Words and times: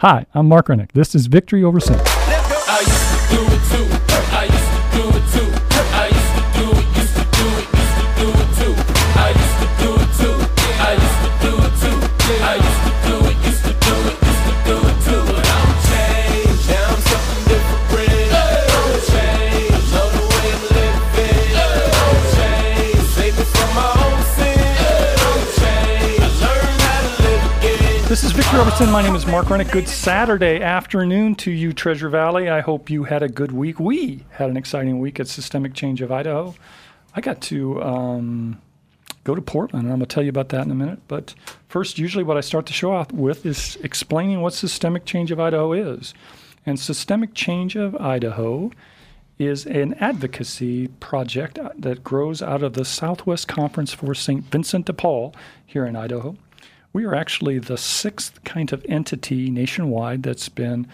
Hi, 0.00 0.26
I'm 0.34 0.46
Mark 0.46 0.68
Rennick. 0.68 0.92
This 0.92 1.14
is 1.14 1.26
Victory 1.26 1.64
Over 1.64 1.80
Sin. 1.80 1.98
Over 28.56 28.70
Sin. 28.70 28.90
My 28.90 29.02
name 29.02 29.14
is 29.14 29.26
Mark 29.26 29.50
Rennick. 29.50 29.70
Good 29.70 29.86
Saturday 29.86 30.62
afternoon 30.62 31.34
to 31.36 31.50
you, 31.50 31.74
Treasure 31.74 32.08
Valley. 32.08 32.48
I 32.48 32.60
hope 32.60 32.88
you 32.88 33.04
had 33.04 33.22
a 33.22 33.28
good 33.28 33.52
week. 33.52 33.78
We 33.78 34.24
had 34.30 34.48
an 34.48 34.56
exciting 34.56 34.98
week 34.98 35.20
at 35.20 35.28
Systemic 35.28 35.74
Change 35.74 36.00
of 36.00 36.10
Idaho. 36.10 36.54
I 37.14 37.20
got 37.20 37.42
to 37.42 37.82
um, 37.82 38.62
go 39.24 39.34
to 39.34 39.42
Portland, 39.42 39.84
and 39.84 39.92
I'm 39.92 39.98
going 39.98 40.08
to 40.08 40.14
tell 40.14 40.22
you 40.22 40.30
about 40.30 40.48
that 40.48 40.64
in 40.64 40.70
a 40.70 40.74
minute. 40.74 41.00
But 41.06 41.34
first, 41.68 41.98
usually 41.98 42.24
what 42.24 42.38
I 42.38 42.40
start 42.40 42.64
the 42.64 42.72
show 42.72 42.92
off 42.92 43.12
with 43.12 43.44
is 43.44 43.76
explaining 43.82 44.40
what 44.40 44.54
Systemic 44.54 45.04
Change 45.04 45.30
of 45.30 45.38
Idaho 45.38 45.74
is. 45.74 46.14
And 46.64 46.80
Systemic 46.80 47.34
Change 47.34 47.76
of 47.76 47.94
Idaho 47.96 48.70
is 49.38 49.66
an 49.66 49.92
advocacy 50.00 50.88
project 50.88 51.58
that 51.76 52.02
grows 52.02 52.40
out 52.40 52.62
of 52.62 52.72
the 52.72 52.86
Southwest 52.86 53.48
Conference 53.48 53.92
for 53.92 54.14
St. 54.14 54.46
Vincent 54.46 54.86
de 54.86 54.94
Paul 54.94 55.34
here 55.66 55.84
in 55.84 55.94
Idaho. 55.94 56.36
We 56.96 57.04
are 57.04 57.14
actually 57.14 57.58
the 57.58 57.76
sixth 57.76 58.42
kind 58.44 58.72
of 58.72 58.82
entity 58.88 59.50
nationwide 59.50 60.22
that's 60.22 60.48
been, 60.48 60.88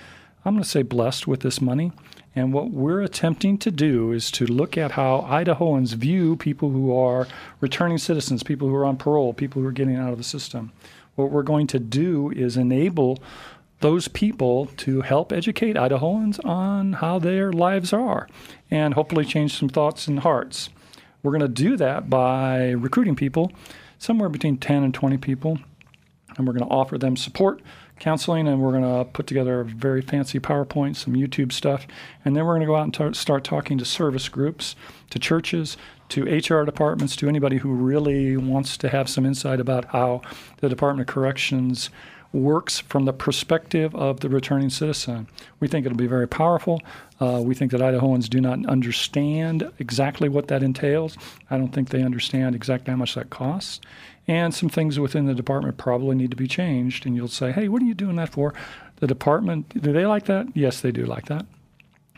I'm 0.45 0.55
going 0.55 0.65
to 0.65 0.69
say, 0.69 0.83
blessed 0.83 1.29
with 1.29 1.43
this 1.43 1.61
money. 1.61 1.93
And 2.35 2.53
what 2.53 2.73
we're 2.73 3.03
attempting 3.03 3.57
to 3.59 3.71
do 3.71 4.11
is 4.11 4.33
to 4.33 4.45
look 4.45 4.77
at 4.77 4.91
how 4.91 5.25
Idahoans 5.31 5.95
view 5.95 6.35
people 6.35 6.71
who 6.71 6.93
are 6.93 7.29
returning 7.61 7.99
citizens, 7.99 8.43
people 8.43 8.67
who 8.67 8.75
are 8.75 8.85
on 8.85 8.97
parole, 8.97 9.33
people 9.33 9.63
who 9.63 9.69
are 9.69 9.71
getting 9.71 9.95
out 9.95 10.11
of 10.11 10.19
the 10.19 10.25
system. 10.25 10.73
What 11.15 11.31
we're 11.31 11.45
going 11.45 11.69
to 11.69 11.79
do 11.79 12.33
is 12.33 12.57
enable 12.57 13.23
those 13.79 14.09
people 14.09 14.67
to 14.79 15.03
help 15.03 15.33
educate 15.33 15.77
Idahoans 15.77 16.45
on 16.45 16.95
how 16.95 17.21
their 17.21 17.53
lives 17.53 17.93
are 17.93 18.29
and 18.73 18.95
hopefully 18.95 19.25
change 19.25 19.57
some 19.57 19.69
thoughts 19.69 20.09
and 20.09 20.19
hearts. 20.19 20.69
We're 21.23 21.31
going 21.31 21.43
to 21.43 21.63
do 21.63 21.77
that 21.77 22.11
by 22.11 22.71
recruiting 22.71 23.15
people, 23.15 23.53
somewhere 23.99 24.29
between 24.29 24.57
10 24.57 24.83
and 24.83 24.93
20 24.93 25.17
people, 25.19 25.61
and 26.37 26.47
we're 26.47 26.53
going 26.53 26.69
to 26.69 26.75
offer 26.75 26.99
them 26.99 27.17
support, 27.17 27.61
counseling, 27.99 28.49
and 28.49 28.61
we're 28.61 28.73
going 28.73 28.83
to 28.83 29.11
put 29.11 29.27
together 29.27 29.61
a 29.61 29.65
very 29.65 30.03
fancy 30.03 30.41
PowerPoint, 30.41 30.97
some 30.97 31.15
YouTube 31.15 31.53
stuff, 31.53 31.87
and 32.25 32.37
then 32.37 32.45
we're 32.45 32.53
going 32.53 32.61
to 32.61 32.67
go 32.67 32.77
out 32.77 32.85
and 32.85 32.95
tar- 32.95 33.15
start 33.15 33.45
talking 33.45 33.79
to 33.79 33.85
service 33.85 34.29
groups, 34.29 34.75
to 35.11 35.19
churches, 35.19 35.77
to 36.09 36.25
HR 36.25 36.65
departments, 36.65 37.17
to 37.17 37.29
anybody 37.29 37.59
who 37.59 37.73
really 37.73 38.37
wants 38.37 38.77
to 38.79 38.89
have 38.89 39.09
some 39.09 39.25
insight 39.25 39.61
about 39.61 39.87
how 39.87 40.21
the 40.59 40.69
Department 40.69 41.09
of 41.09 41.15
Corrections 41.15 41.91
works 42.33 42.79
from 42.81 43.05
the 43.05 43.13
perspective 43.13 43.95
of 43.95 44.21
the 44.21 44.29
returning 44.29 44.71
citizen. 44.71 45.29
We 45.61 45.69
think 45.69 45.85
it'll 45.85 45.99
be 45.99 46.07
very 46.07 46.29
powerful. 46.29 46.81
Uh, 47.21 47.43
we 47.45 47.55
think 47.55 47.71
that 47.73 47.81
Idahoans 47.81 48.29
do 48.29 48.41
not 48.41 48.65
understand 48.67 49.71
exactly 49.79 50.29
what 50.29 50.49
that 50.49 50.63
entails. 50.63 51.17
I 51.51 51.59
don't 51.59 51.73
think 51.73 51.91
they 51.91 52.03
understand 52.03 52.55
exactly 52.55 52.91
how 52.91 52.97
much 52.97 53.15
that 53.15 53.31
costs. 53.31 53.81
And 54.29 54.55
some 54.55 54.69
things 54.69 55.01
within 55.01 55.27
the 55.27 55.35
department 55.35 55.79
probably 55.79 56.15
need 56.15 56.31
to 56.31 56.37
be 56.37 56.47
changed. 56.47 57.07
And 57.07 57.17
you'll 57.17 57.29
say, 57.29 57.53
hey, 57.53 57.69
what 57.69 57.83
are 57.83 57.87
you 57.87 57.95
doing 57.95 58.17
that 58.17 58.29
for? 58.29 58.55
The 58.97 59.07
department, 59.07 59.81
do 59.83 59.93
they 59.93 60.07
like 60.07 60.27
that? 60.27 60.47
Yes, 60.55 60.81
they 60.81 60.93
do 60.93 61.05
like 61.05 61.27
that. 61.27 61.45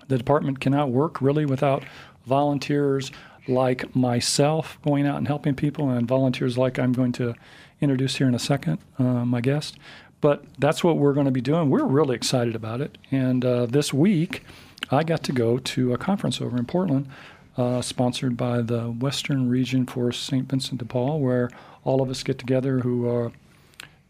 The 0.09 0.19
department 0.19 0.61
cannot 0.61 0.91
work 0.91 1.23
really 1.23 1.47
without 1.47 1.83
volunteers 2.27 3.11
like 3.49 3.95
myself 3.95 4.79
going 4.83 5.07
out 5.07 5.19
and 5.19 5.27
helping 5.29 5.55
people, 5.55 5.91
and 5.91 6.09
volunteers 6.09 6.57
like 6.57 6.79
I'm 6.79 6.93
going 6.93 7.13
to 7.13 7.35
introduce 7.81 8.17
here 8.17 8.29
in 8.29 8.35
a 8.35 8.39
second, 8.39 8.79
uh, 8.99 9.25
my 9.25 9.41
guest. 9.41 9.77
But 10.21 10.45
that's 10.59 10.83
what 10.83 10.97
we're 10.97 11.13
going 11.13 11.27
to 11.27 11.33
be 11.33 11.43
doing. 11.43 11.69
We're 11.69 11.85
really 11.85 12.17
excited 12.17 12.55
about 12.55 12.81
it. 12.81 12.97
And 13.11 13.45
uh, 13.45 13.67
this 13.67 13.93
week, 13.93 14.43
I 14.91 15.05
got 15.05 15.23
to 15.25 15.33
go 15.33 15.59
to 15.59 15.93
a 15.93 15.99
conference 15.99 16.41
over 16.41 16.57
in 16.57 16.65
Portland, 16.65 17.09
uh, 17.57 17.81
sponsored 17.81 18.37
by 18.37 18.63
the 18.63 18.91
Western 18.91 19.49
Region 19.49 19.87
for 19.87 20.13
St. 20.13 20.49
Vincent 20.49 20.79
de 20.79 20.85
Paul, 20.85 21.21
where 21.21 21.51
all 21.85 22.03
of 22.03 22.11
us 22.11 22.23
get 22.23 22.39
together 22.39 22.81
who 22.81 23.09
are 23.09 23.33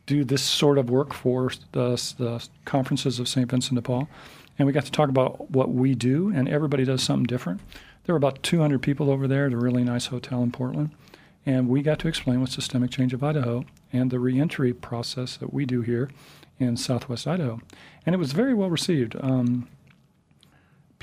do 0.07 0.25
this 0.25 0.43
sort 0.43 0.77
of 0.79 0.91
work 0.91 1.15
for 1.15 1.51
the, 1.73 1.91
the 2.19 2.47
conferences 2.65 3.19
of 3.19 3.29
St. 3.29 3.51
Vincent 3.51 3.75
de 3.75 3.83
Paul. 3.83 4.09
And 4.59 4.67
we 4.67 4.73
got 4.73 4.85
to 4.85 4.93
talk 4.93 5.09
about 5.09 5.51
what 5.51 5.71
we 5.71 5.95
do, 5.95 6.31
and 6.35 6.49
everybody 6.49 6.85
does 6.85 7.03
something 7.03 7.25
different. 7.25 7.61
There 8.05 8.13
were 8.13 8.19
about 8.19 8.43
200 8.43 8.83
people 8.83 9.11
over 9.11 9.27
there 9.27 9.47
at 9.47 9.53
a 9.53 9.57
really 9.57 9.83
nice 9.83 10.07
hotel 10.07 10.43
in 10.43 10.53
Portland. 10.53 10.91
And 11.47 11.69
we 11.69 11.83
got 11.83 11.99
to 12.01 12.09
explain 12.09 12.41
what 12.41 12.51
Systemic 12.51 12.91
Change 12.91 13.13
of 13.13 13.23
Idaho 13.23 13.65
and 13.93 14.11
the 14.11 14.19
reentry 14.19 14.73
process 14.73 15.37
that 15.39 15.53
we 15.53 15.65
do 15.65 15.83
here 15.83 16.11
in 16.59 16.77
southwest 16.77 17.27
Idaho. 17.27 17.61
And 18.07 18.15
it 18.15 18.19
was 18.19 18.33
very 18.33 18.55
well 18.55 18.71
received. 18.71 19.17
Um, 19.21 19.69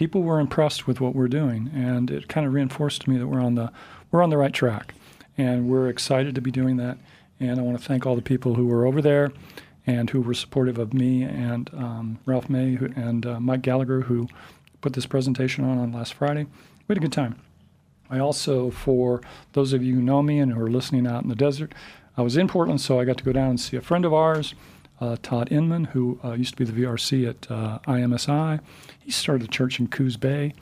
people 0.02 0.24
were 0.24 0.40
impressed 0.40 0.88
with 0.88 1.00
what 1.00 1.14
we're 1.14 1.28
doing, 1.28 1.70
and 1.76 2.10
it 2.10 2.28
kind 2.28 2.48
of 2.48 2.54
reinforced 2.54 3.02
to 3.02 3.10
me 3.12 3.20
that 3.20 3.28
we're 3.28 3.40
on 3.40 3.54
the, 3.54 3.72
we're 4.10 4.24
on 4.24 4.32
the 4.32 4.38
right 4.38 4.52
track. 4.52 4.96
And 5.38 5.70
we're 5.70 5.90
excited 5.90 6.34
to 6.34 6.42
be 6.42 6.50
doing 6.50 6.78
that. 6.78 6.98
And 7.40 7.60
I 7.60 7.62
want 7.62 7.80
to 7.80 7.86
thank 7.86 8.08
all 8.08 8.16
the 8.16 8.22
people 8.24 8.56
who 8.56 8.66
were 8.66 8.88
over 8.88 9.00
there 9.00 9.32
and 9.86 10.10
who 10.10 10.22
were 10.22 10.34
supportive 10.34 10.80
of 10.80 10.92
me 10.92 11.22
and 11.22 11.70
um, 11.76 12.18
Ralph 12.26 12.50
May 12.50 12.74
who, 12.74 12.88
and 12.96 13.28
uh, 13.28 13.40
Mike 13.40 13.62
Gallagher, 13.62 14.02
who 14.02 14.28
put 14.82 14.94
this 14.94 15.06
presentation 15.06 15.64
on 15.66 15.78
on 15.78 15.92
last 15.92 16.16
Friday. 16.16 16.46
We 16.46 16.86
had 16.88 16.98
a 16.98 17.02
good 17.02 17.14
time. 17.14 17.40
I 18.10 18.18
also, 18.18 18.72
for 18.72 19.22
those 19.54 19.72
of 19.72 19.84
you 19.84 19.94
who 19.94 20.02
know 20.02 20.24
me 20.24 20.40
and 20.40 20.52
who 20.52 20.64
are 20.64 20.72
listening 20.72 21.06
out 21.06 21.22
in 21.22 21.30
the 21.30 21.36
desert, 21.36 21.76
I 22.18 22.24
was 22.24 22.38
in 22.38 22.48
Portland, 22.48 22.82
so 22.82 23.00
I 23.00 23.06
got 23.06 23.20
to 23.20 23.24
go 23.24 23.34
down 23.34 23.52
and 23.52 23.60
see 23.60 23.78
a 23.78 23.82
friend 23.82 24.04
of 24.04 24.16
ours, 24.16 24.56
uh, 25.02 25.18
Todd 25.22 25.52
Inman, 25.52 25.86
who 25.86 26.20
uh, 26.24 26.34
used 26.34 26.56
to 26.56 26.64
be 26.64 26.72
the 26.72 26.84
VRC 26.84 27.28
at 27.28 27.52
uh, 27.52 27.80
IMSI. 27.88 28.60
He 29.00 29.12
started 29.12 29.48
a 29.48 29.52
church 29.52 29.80
in 29.80 29.88
Coos 29.88 30.16
Bay, 30.16 30.54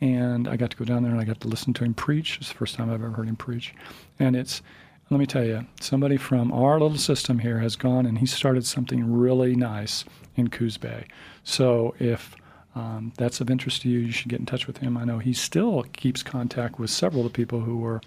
and 0.00 0.46
I 0.46 0.56
got 0.56 0.70
to 0.70 0.76
go 0.76 0.84
down 0.84 1.02
there 1.02 1.10
and 1.10 1.20
I 1.20 1.24
got 1.24 1.40
to 1.40 1.48
listen 1.48 1.72
to 1.74 1.84
him 1.84 1.94
preach. 1.94 2.36
It's 2.38 2.50
the 2.50 2.54
first 2.54 2.74
time 2.74 2.90
I've 2.90 3.02
ever 3.02 3.10
heard 3.10 3.28
him 3.28 3.36
preach. 3.36 3.74
And 4.18 4.36
it's, 4.36 4.62
let 5.10 5.18
me 5.18 5.26
tell 5.26 5.44
you, 5.44 5.66
somebody 5.80 6.18
from 6.18 6.52
our 6.52 6.78
little 6.78 6.98
system 6.98 7.38
here 7.40 7.58
has 7.60 7.74
gone 7.74 8.06
and 8.06 8.18
he 8.18 8.26
started 8.26 8.64
something 8.64 9.10
really 9.10 9.56
nice 9.56 10.04
in 10.36 10.48
Coos 10.48 10.76
Bay. 10.76 11.06
So 11.42 11.94
if 11.98 12.36
um, 12.74 13.12
that's 13.16 13.40
of 13.40 13.50
interest 13.50 13.82
to 13.82 13.88
you, 13.88 13.98
you 13.98 14.12
should 14.12 14.28
get 14.28 14.38
in 14.38 14.46
touch 14.46 14.66
with 14.66 14.78
him. 14.78 14.96
I 14.96 15.04
know 15.04 15.18
he 15.18 15.32
still 15.32 15.82
keeps 15.94 16.22
contact 16.22 16.78
with 16.78 16.90
several 16.90 17.26
of 17.26 17.32
the 17.32 17.36
people 17.36 17.60
who 17.60 17.78
were 17.78 18.00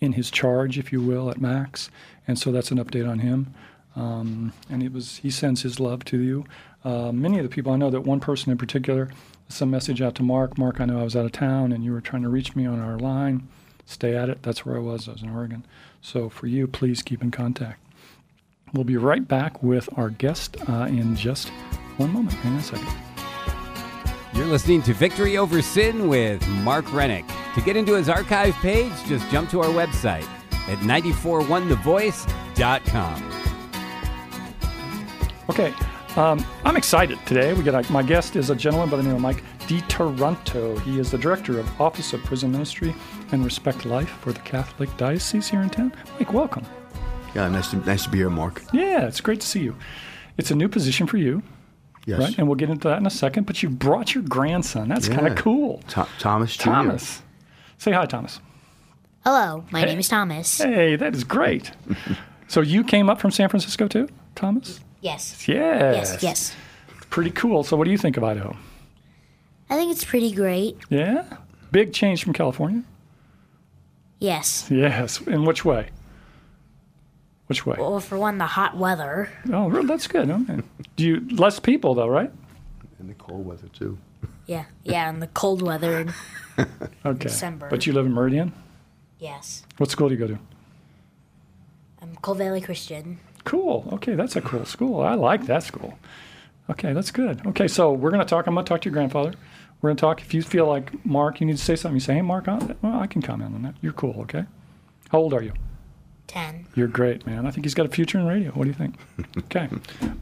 in 0.00 0.12
his 0.12 0.30
charge, 0.30 0.78
if 0.78 0.92
you 0.92 1.00
will, 1.00 1.30
at 1.30 1.40
Max, 1.40 1.88
and 2.26 2.36
so 2.36 2.50
that's 2.50 2.72
an 2.72 2.84
update 2.84 3.08
on 3.08 3.20
him. 3.20 3.54
Um, 3.94 4.52
and 4.70 4.82
it 4.82 4.92
was 4.92 5.18
he 5.18 5.30
sends 5.30 5.62
his 5.62 5.78
love 5.78 6.04
to 6.06 6.18
you. 6.18 6.44
Uh, 6.84 7.12
many 7.12 7.38
of 7.38 7.44
the 7.44 7.48
people 7.48 7.72
I 7.72 7.76
know 7.76 7.90
that 7.90 8.02
one 8.02 8.20
person 8.20 8.50
in 8.50 8.58
particular, 8.58 9.10
some 9.48 9.70
message 9.70 10.00
out 10.00 10.14
to 10.16 10.22
Mark. 10.22 10.58
Mark, 10.58 10.80
I 10.80 10.86
know 10.86 11.00
I 11.00 11.04
was 11.04 11.14
out 11.14 11.24
of 11.24 11.32
town 11.32 11.72
and 11.72 11.84
you 11.84 11.92
were 11.92 12.00
trying 12.00 12.22
to 12.22 12.28
reach 12.28 12.56
me 12.56 12.66
on 12.66 12.80
our 12.80 12.98
line. 12.98 13.46
Stay 13.86 14.16
at 14.16 14.28
it. 14.28 14.42
That's 14.42 14.64
where 14.64 14.76
I 14.76 14.80
was. 14.80 15.08
I 15.08 15.12
was 15.12 15.22
in 15.22 15.30
Oregon. 15.30 15.64
So 16.00 16.28
for 16.28 16.46
you, 16.46 16.66
please 16.66 17.02
keep 17.02 17.22
in 17.22 17.30
contact. 17.30 17.78
We'll 18.72 18.84
be 18.84 18.96
right 18.96 19.26
back 19.26 19.62
with 19.62 19.88
our 19.98 20.08
guest 20.08 20.56
uh, 20.68 20.86
in 20.88 21.14
just 21.14 21.50
one 21.98 22.12
moment. 22.12 22.34
Hang 22.36 22.54
on 22.54 22.58
a 22.58 22.62
second. 22.62 22.88
You're 24.34 24.46
listening 24.46 24.80
to 24.82 24.94
Victory 24.94 25.36
Over 25.36 25.60
Sin 25.60 26.08
with 26.08 26.46
Mark 26.48 26.90
Rennick. 26.92 27.26
To 27.54 27.60
get 27.60 27.76
into 27.76 27.92
his 27.92 28.08
archive 28.08 28.54
page, 28.56 28.92
just 29.06 29.28
jump 29.30 29.50
to 29.50 29.60
our 29.60 29.68
website 29.68 30.26
at 30.68 30.78
941thevoice.com. 30.78 33.41
Okay, 35.50 35.74
um, 36.16 36.44
I'm 36.64 36.76
excited 36.76 37.18
today. 37.26 37.52
We 37.52 37.62
got 37.62 37.88
my 37.90 38.02
guest 38.02 38.36
is 38.36 38.50
a 38.50 38.54
gentleman 38.54 38.88
by 38.90 38.96
the 38.96 39.02
name 39.02 39.14
of 39.14 39.20
Mike 39.20 39.42
DiTaranto. 39.66 40.80
He 40.82 40.98
is 40.98 41.10
the 41.10 41.18
director 41.18 41.58
of 41.58 41.80
Office 41.80 42.12
of 42.12 42.22
Prison 42.24 42.52
Ministry 42.52 42.94
and 43.32 43.44
Respect 43.44 43.84
Life 43.84 44.08
for 44.20 44.32
the 44.32 44.40
Catholic 44.40 44.94
Diocese 44.96 45.48
here 45.48 45.60
in 45.62 45.68
town. 45.70 45.92
Mike, 46.18 46.32
welcome. 46.32 46.64
Yeah, 47.34 47.48
nice 47.48 47.70
to 47.70 47.76
nice 47.78 48.04
to 48.04 48.10
be 48.10 48.18
here, 48.18 48.30
Mark. 48.30 48.62
Yeah, 48.72 49.06
it's 49.06 49.20
great 49.20 49.40
to 49.40 49.46
see 49.46 49.60
you. 49.60 49.76
It's 50.38 50.50
a 50.50 50.54
new 50.54 50.68
position 50.68 51.06
for 51.06 51.16
you, 51.18 51.42
Yes, 52.06 52.20
right? 52.20 52.38
And 52.38 52.46
we'll 52.46 52.56
get 52.56 52.70
into 52.70 52.88
that 52.88 52.98
in 52.98 53.06
a 53.06 53.10
second. 53.10 53.46
But 53.46 53.62
you 53.62 53.68
brought 53.68 54.14
your 54.14 54.22
grandson. 54.24 54.88
That's 54.88 55.08
kind 55.08 55.26
of 55.26 55.36
cool. 55.36 55.82
Tho- 55.94 56.06
Thomas 56.18 56.56
Jr. 56.56 56.62
Thomas, 56.64 57.22
say 57.78 57.92
hi, 57.92 58.06
Thomas. 58.06 58.40
Hello, 59.24 59.64
my 59.70 59.80
Hey. 59.80 59.86
name 59.86 59.98
is 59.98 60.08
Thomas. 60.08 60.58
Hey, 60.58 60.96
that 60.96 61.14
is 61.14 61.24
great. 61.24 61.72
so 62.48 62.60
you 62.60 62.84
came 62.84 63.08
up 63.10 63.20
from 63.20 63.30
San 63.30 63.48
Francisco 63.48 63.88
too, 63.88 64.08
Thomas? 64.34 64.80
Yes. 65.02 65.46
Yes. 65.46 65.96
Yes, 66.12 66.22
yes. 66.22 66.56
Pretty 67.10 67.30
cool. 67.32 67.64
So 67.64 67.76
what 67.76 67.84
do 67.84 67.90
you 67.90 67.98
think 67.98 68.16
of 68.16 68.24
Idaho? 68.24 68.56
I 69.68 69.76
think 69.76 69.92
it's 69.92 70.04
pretty 70.04 70.32
great. 70.32 70.78
Yeah? 70.88 71.24
Big 71.70 71.92
change 71.92 72.22
from 72.24 72.32
California? 72.32 72.82
Yes. 74.20 74.68
Yes. 74.70 75.20
In 75.22 75.44
which 75.44 75.64
way? 75.64 75.88
Which 77.48 77.66
way? 77.66 77.76
Well, 77.78 78.00
for 78.00 78.16
one, 78.16 78.38
the 78.38 78.46
hot 78.46 78.76
weather. 78.76 79.28
Oh, 79.52 79.68
really? 79.68 79.86
that's 79.86 80.06
good. 80.06 80.30
Okay. 80.30 80.60
Do 80.96 81.04
you 81.04 81.20
less 81.36 81.58
people 81.58 81.94
though, 81.94 82.08
right? 82.08 82.30
And 82.98 83.10
the 83.10 83.14
cold 83.14 83.44
weather 83.44 83.68
too. 83.68 83.98
Yeah, 84.46 84.64
yeah, 84.84 85.08
and 85.10 85.20
the 85.20 85.26
cold 85.28 85.62
weather. 85.62 86.14
Okay. 87.04 87.24
December. 87.24 87.68
But 87.70 87.86
you 87.86 87.92
live 87.94 88.04
in 88.06 88.12
Meridian. 88.12 88.52
Yes. 89.18 89.64
What 89.78 89.90
school 89.90 90.08
do 90.08 90.14
you 90.14 90.20
go 90.20 90.26
to? 90.28 90.38
I'm 92.00 92.14
Cole 92.16 92.34
Valley 92.34 92.60
Christian. 92.60 93.18
Cool. 93.44 93.88
Okay, 93.94 94.14
that's 94.14 94.36
a 94.36 94.40
cool 94.40 94.64
school. 94.64 95.00
I 95.00 95.14
like 95.14 95.46
that 95.46 95.62
school. 95.62 95.98
Okay, 96.70 96.92
that's 96.92 97.10
good. 97.10 97.44
Okay, 97.46 97.68
so 97.68 97.92
we're 97.92 98.10
going 98.10 98.24
to 98.24 98.28
talk. 98.28 98.46
I'm 98.46 98.54
going 98.54 98.64
to 98.64 98.68
talk 98.68 98.82
to 98.82 98.88
your 98.88 98.94
grandfather. 98.94 99.34
We're 99.80 99.90
going 99.90 99.96
to 99.96 100.00
talk. 100.00 100.20
If 100.20 100.32
you 100.32 100.42
feel 100.42 100.66
like 100.66 101.04
Mark, 101.04 101.40
you 101.40 101.46
need 101.46 101.56
to 101.56 101.62
say 101.62 101.74
something. 101.74 101.96
You 101.96 102.00
say, 102.00 102.14
"Hey, 102.14 102.22
Mark, 102.22 102.46
I, 102.46 102.58
well, 102.82 103.00
I 103.00 103.06
can 103.06 103.20
comment 103.20 103.54
on 103.54 103.62
that. 103.62 103.74
You're 103.80 103.92
cool." 103.92 104.20
Okay. 104.20 104.44
How 105.10 105.18
old 105.18 105.34
are 105.34 105.42
you? 105.42 105.52
Ten. 106.28 106.66
You're 106.74 106.88
great, 106.88 107.26
man. 107.26 107.46
I 107.46 107.50
think 107.50 107.66
he's 107.66 107.74
got 107.74 107.84
a 107.84 107.88
future 107.88 108.18
in 108.18 108.26
radio. 108.26 108.52
What 108.52 108.64
do 108.64 108.68
you 108.68 108.74
think? 108.74 108.94
okay, 109.38 109.68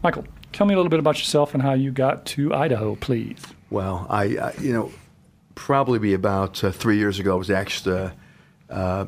Michael, 0.03 0.25
tell 0.53 0.67
me 0.67 0.75
a 0.75 0.77
little 0.77 0.91
bit 0.91 0.99
about 0.99 1.19
yourself 1.19 1.55
and 1.55 1.63
how 1.63 1.75
you 1.75 1.93
got 1.93 2.25
to 2.27 2.55
Idaho, 2.55 2.97
please. 2.97 3.41
Well, 3.69 4.07
I, 4.09 4.25
I 4.37 4.55
you 4.61 4.73
know, 4.73 4.91
probably 5.55 5.99
be 5.99 6.15
about 6.15 6.65
uh, 6.65 6.73
three 6.73 6.97
years 6.97 7.19
ago. 7.21 7.35
I 7.35 7.39
was 7.39 7.51
asked. 7.51 7.87
Uh, 7.87 8.11
uh, 8.69 9.07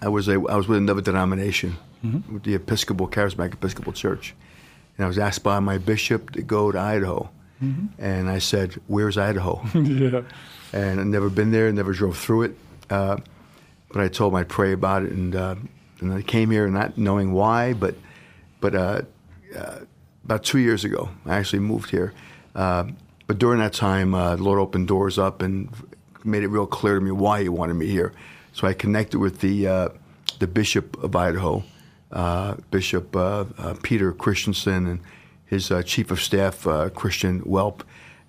I 0.00 0.08
was 0.08 0.26
a, 0.26 0.32
I 0.32 0.56
was 0.56 0.66
with 0.66 0.78
another 0.78 1.02
denomination, 1.02 1.76
with 2.02 2.42
the 2.42 2.54
Episcopal 2.54 3.08
Charismatic 3.08 3.54
Episcopal 3.54 3.92
Church, 3.92 4.34
and 4.96 5.04
I 5.04 5.08
was 5.08 5.18
asked 5.18 5.42
by 5.42 5.60
my 5.60 5.78
bishop 5.78 6.30
to 6.32 6.42
go 6.42 6.72
to 6.72 6.78
Idaho, 6.78 7.30
and 7.98 8.28
I 8.28 8.38
said, 8.38 8.74
"Where's 8.88 9.16
Idaho?" 9.16 9.62
yeah. 9.74 10.22
and 10.72 11.00
I'd 11.00 11.06
never 11.06 11.30
been 11.30 11.52
there, 11.52 11.70
never 11.72 11.92
drove 11.92 12.18
through 12.18 12.42
it. 12.42 12.56
Uh, 12.90 13.18
but 13.92 14.02
I 14.02 14.08
told 14.08 14.32
him 14.32 14.36
I'd 14.36 14.48
pray 14.48 14.72
about 14.72 15.04
it, 15.04 15.12
and 15.12 15.36
uh, 15.36 15.54
and 16.00 16.12
I 16.12 16.22
came 16.22 16.50
here 16.50 16.66
not 16.68 16.98
knowing 16.98 17.32
why, 17.32 17.72
but 17.72 17.94
but 18.60 18.74
uh, 18.74 19.02
uh, 19.56 19.78
about 20.24 20.44
two 20.44 20.58
years 20.58 20.84
ago, 20.84 21.08
I 21.26 21.36
actually 21.36 21.60
moved 21.60 21.90
here. 21.90 22.12
Uh, 22.54 22.84
but 23.26 23.38
during 23.38 23.60
that 23.60 23.72
time, 23.72 24.14
uh, 24.14 24.36
the 24.36 24.42
Lord 24.42 24.58
opened 24.58 24.88
doors 24.88 25.18
up 25.18 25.42
and 25.42 25.68
made 26.24 26.42
it 26.42 26.48
real 26.48 26.66
clear 26.66 26.96
to 26.96 27.00
me 27.00 27.10
why 27.10 27.42
He 27.42 27.48
wanted 27.48 27.74
me 27.74 27.86
here. 27.86 28.12
So 28.52 28.66
I 28.66 28.72
connected 28.74 29.18
with 29.18 29.40
the 29.40 29.66
uh, 29.66 29.88
the 30.38 30.46
Bishop 30.46 31.02
of 31.02 31.14
Idaho, 31.14 31.64
Bishop 32.70 33.16
uh, 33.16 33.44
uh, 33.58 33.74
Peter 33.82 34.12
Christensen, 34.12 34.86
and 34.86 35.00
his 35.46 35.70
uh, 35.70 35.82
Chief 35.82 36.10
of 36.10 36.20
Staff 36.20 36.66
uh, 36.66 36.88
Christian 36.90 37.42
Welp, 37.42 37.82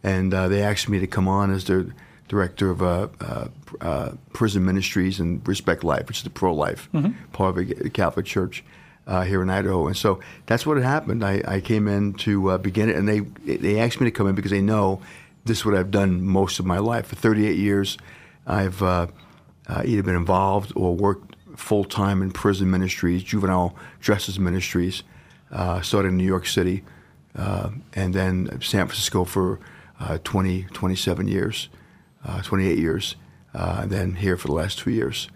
and 0.03 0.33
uh, 0.33 0.47
they 0.47 0.61
asked 0.61 0.89
me 0.89 0.99
to 0.99 1.07
come 1.07 1.27
on 1.27 1.51
as 1.51 1.65
their 1.65 1.85
director 2.27 2.69
of 2.69 2.81
uh, 2.81 3.07
uh, 3.21 3.47
uh, 3.81 4.11
prison 4.33 4.65
ministries 4.65 5.19
and 5.19 5.45
Respect 5.47 5.83
Life, 5.83 6.07
which 6.07 6.17
is 6.17 6.23
the 6.23 6.29
pro-life 6.29 6.89
part 7.31 7.57
of 7.57 7.67
the 7.67 7.89
Catholic 7.89 8.25
Church 8.25 8.63
uh, 9.07 9.23
here 9.23 9.41
in 9.41 9.49
Idaho. 9.49 9.87
And 9.87 9.95
so 9.95 10.19
that's 10.45 10.65
what 10.65 10.77
had 10.77 10.85
happened. 10.85 11.23
I, 11.23 11.41
I 11.47 11.61
came 11.61 11.87
in 11.87 12.13
to 12.13 12.51
uh, 12.51 12.57
begin 12.57 12.89
it, 12.89 12.95
and 12.95 13.07
they 13.07 13.19
they 13.55 13.79
asked 13.79 13.99
me 13.99 14.05
to 14.05 14.11
come 14.11 14.27
in 14.27 14.35
because 14.35 14.51
they 14.51 14.61
know 14.61 15.01
this 15.45 15.59
is 15.59 15.65
what 15.65 15.75
I've 15.75 15.91
done 15.91 16.23
most 16.23 16.59
of 16.59 16.65
my 16.65 16.79
life. 16.79 17.07
For 17.07 17.15
38 17.15 17.57
years, 17.57 17.97
I've 18.47 18.81
uh, 18.81 19.07
uh, 19.67 19.83
either 19.85 20.03
been 20.03 20.15
involved 20.15 20.73
or 20.75 20.95
worked 20.95 21.32
full 21.55 21.83
time 21.83 22.21
in 22.21 22.31
prison 22.31 22.69
ministries, 22.69 23.23
juvenile 23.23 23.75
justice 24.01 24.37
ministries. 24.39 25.03
Uh, 25.51 25.81
started 25.81 26.07
in 26.07 26.17
New 26.17 26.25
York 26.25 26.47
City, 26.47 26.83
uh, 27.35 27.69
and 27.93 28.15
then 28.15 28.47
San 28.59 28.87
Francisco 28.87 29.23
for 29.23 29.59
uh, 29.99 30.17
20, 30.23 30.63
27 30.73 31.27
years, 31.27 31.69
uh, 32.25 32.41
28 32.41 32.79
years, 32.79 33.15
uh, 33.53 33.81
and 33.83 33.91
then 33.91 34.15
here 34.15 34.35
for 34.35 34.47
the 34.47 34.53
last 34.53 34.79
two 34.79 34.89
years. 34.89 35.29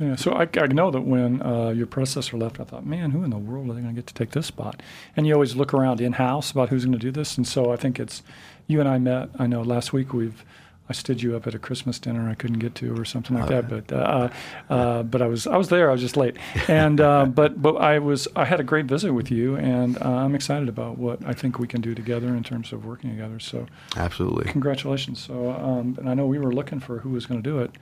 Yeah, 0.00 0.16
so 0.16 0.32
I, 0.32 0.48
I 0.56 0.66
know 0.66 0.90
that 0.90 1.02
when 1.02 1.40
uh, 1.42 1.68
your 1.68 1.86
predecessor 1.86 2.36
left, 2.36 2.58
I 2.58 2.64
thought, 2.64 2.84
man, 2.84 3.12
who 3.12 3.22
in 3.22 3.30
the 3.30 3.38
world 3.38 3.70
are 3.70 3.74
they 3.74 3.80
going 3.80 3.94
to 3.94 4.00
get 4.00 4.08
to 4.08 4.14
take 4.14 4.30
this 4.30 4.46
spot? 4.46 4.82
And 5.16 5.28
you 5.28 5.34
always 5.34 5.54
look 5.54 5.72
around 5.72 6.00
in 6.00 6.14
house 6.14 6.50
about 6.50 6.70
who's 6.70 6.84
going 6.84 6.98
to 6.98 6.98
do 6.98 7.12
this. 7.12 7.36
And 7.36 7.46
so 7.46 7.70
I 7.70 7.76
think 7.76 8.00
it's 8.00 8.24
you 8.66 8.80
and 8.80 8.88
I 8.88 8.98
met. 8.98 9.28
I 9.38 9.46
know 9.46 9.62
last 9.62 9.92
week 9.92 10.12
we've 10.12 10.44
I 10.88 10.92
stood 10.92 11.22
you 11.22 11.36
up 11.36 11.46
at 11.46 11.54
a 11.54 11.58
Christmas 11.58 11.98
dinner 11.98 12.28
I 12.28 12.34
couldn't 12.34 12.58
get 12.58 12.74
to 12.76 13.00
or 13.00 13.04
something 13.04 13.38
like 13.38 13.48
that. 13.48 13.68
But 13.68 13.92
uh, 13.92 14.28
uh, 14.68 15.02
but 15.04 15.22
I 15.22 15.26
was 15.26 15.46
I 15.46 15.56
was 15.56 15.68
there. 15.68 15.88
I 15.88 15.92
was 15.92 16.00
just 16.00 16.16
late. 16.16 16.36
And 16.68 17.00
uh, 17.00 17.26
but 17.26 17.60
but 17.60 17.76
I 17.76 17.98
was 17.98 18.28
I 18.34 18.44
had 18.44 18.60
a 18.60 18.64
great 18.64 18.86
visit 18.86 19.12
with 19.12 19.30
you, 19.30 19.56
and 19.56 20.00
uh, 20.02 20.08
I'm 20.08 20.34
excited 20.34 20.68
about 20.68 20.98
what 20.98 21.24
I 21.24 21.32
think 21.32 21.58
we 21.58 21.66
can 21.66 21.80
do 21.80 21.94
together 21.94 22.28
in 22.28 22.42
terms 22.42 22.72
of 22.72 22.84
working 22.84 23.10
together. 23.10 23.38
So 23.38 23.66
Absolutely. 23.96 24.50
congratulations. 24.50 25.22
So 25.22 25.50
um, 25.52 25.96
and 25.98 26.08
I 26.08 26.14
know 26.14 26.26
we 26.26 26.38
were 26.38 26.52
looking 26.52 26.80
for 26.80 26.98
who 26.98 27.10
was 27.10 27.26
going 27.26 27.42
to 27.42 27.48
do 27.48 27.58
it. 27.60 27.72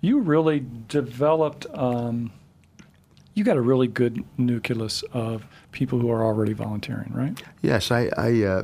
You 0.00 0.20
really 0.20 0.64
developed. 0.88 1.66
Um, 1.72 2.32
you 3.34 3.42
got 3.42 3.56
a 3.56 3.60
really 3.60 3.88
good 3.88 4.24
nucleus 4.38 5.02
of 5.12 5.44
people 5.72 5.98
who 5.98 6.10
are 6.10 6.22
already 6.22 6.52
volunteering, 6.52 7.12
right? 7.12 7.42
Yes, 7.62 7.90
I 7.90 8.10
I, 8.16 8.42
uh, 8.42 8.62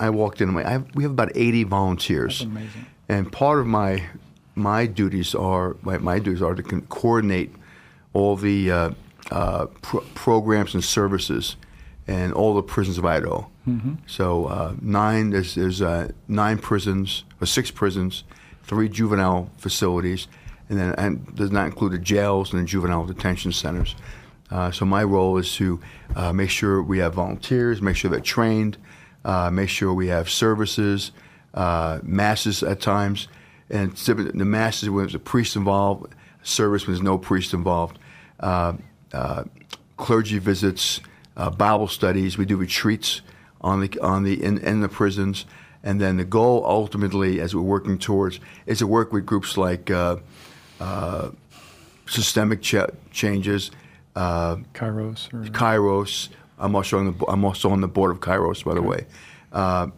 I 0.00 0.10
walked 0.10 0.40
in. 0.40 0.52
My, 0.52 0.64
I, 0.64 0.78
we 0.94 1.04
have 1.04 1.12
about 1.12 1.30
80 1.34 1.64
volunteers. 1.64 2.40
That's 2.40 2.50
amazing. 2.50 2.86
And 3.08 3.30
part 3.32 3.58
of 3.60 3.66
my 3.66 4.04
my 4.54 4.86
duties 4.86 5.34
are 5.34 5.76
my, 5.82 5.98
my 5.98 6.18
duties 6.18 6.42
are 6.42 6.54
to 6.54 6.62
con- 6.62 6.86
coordinate 6.88 7.52
all 8.12 8.36
the 8.36 8.70
uh, 8.70 8.90
uh, 9.30 9.66
pro- 9.82 10.04
programs 10.14 10.74
and 10.74 10.82
services 10.82 11.56
and 12.06 12.32
all 12.32 12.54
the 12.54 12.62
prisons 12.62 12.98
of 12.98 13.04
Idaho. 13.04 13.48
So 14.06 14.46
uh, 14.46 14.74
nine 14.80 15.30
there's 15.30 15.54
there's 15.54 15.82
uh, 15.82 16.10
nine 16.26 16.56
prisons 16.58 17.24
or 17.40 17.46
six 17.46 17.70
prisons, 17.70 18.24
three 18.62 18.88
juvenile 18.88 19.50
facilities, 19.58 20.26
and 20.70 20.78
then 20.78 20.94
and 20.96 21.34
does 21.36 21.50
not 21.50 21.66
include 21.66 21.92
the 21.92 21.98
jails 21.98 22.52
and 22.52 22.62
the 22.62 22.66
juvenile 22.66 23.04
detention 23.04 23.52
centers. 23.52 23.94
Uh, 24.50 24.70
so 24.70 24.86
my 24.86 25.04
role 25.04 25.36
is 25.36 25.54
to 25.56 25.78
uh, 26.16 26.32
make 26.32 26.48
sure 26.48 26.82
we 26.82 26.98
have 26.98 27.12
volunteers, 27.12 27.82
make 27.82 27.96
sure 27.96 28.10
they're 28.10 28.20
trained, 28.20 28.78
uh, 29.26 29.50
make 29.50 29.68
sure 29.68 29.92
we 29.92 30.08
have 30.08 30.30
services, 30.30 31.12
uh, 31.54 32.00
masses 32.02 32.62
at 32.62 32.80
times, 32.80 33.28
and 33.70 33.92
the 33.92 34.44
masses 34.44 34.90
when 34.90 35.04
there's 35.04 35.14
a 35.14 35.18
priest 35.18 35.56
involved, 35.56 36.14
service 36.42 36.86
when 36.86 36.94
there's 36.94 37.02
no 37.02 37.18
priest 37.18 37.52
involved, 37.54 37.98
uh, 38.40 38.74
uh, 39.12 39.44
clergy 39.96 40.38
visits, 40.38 41.00
uh, 41.36 41.50
Bible 41.50 41.88
studies. 41.88 42.38
We 42.38 42.44
do 42.44 42.56
retreats 42.56 43.22
on 43.60 43.80
the 43.80 43.98
on 44.00 44.24
the 44.24 44.42
in, 44.42 44.58
in 44.58 44.80
the 44.80 44.88
prisons, 44.88 45.46
and 45.82 46.00
then 46.00 46.16
the 46.16 46.24
goal 46.24 46.64
ultimately, 46.66 47.40
as 47.40 47.54
we're 47.54 47.62
working 47.62 47.98
towards, 47.98 48.40
is 48.66 48.78
to 48.78 48.86
work 48.86 49.12
with 49.12 49.26
groups 49.26 49.56
like 49.56 49.90
uh, 49.90 50.16
uh, 50.80 51.30
systemic 52.06 52.62
ch- 52.62 52.76
changes. 53.10 53.70
Uh, 54.16 54.56
Kairos 54.74 55.32
or 55.32 55.44
Kairos. 55.50 56.28
I'm 56.58 56.74
also 56.74 56.98
on 56.98 57.16
the 57.16 57.26
I'm 57.26 57.44
also 57.44 57.70
on 57.70 57.80
the 57.80 57.88
board 57.88 58.10
of 58.10 58.20
Kairos, 58.20 58.64
by 58.64 58.74
the 58.74 58.82
way, 58.82 59.06
uh, 59.52 59.88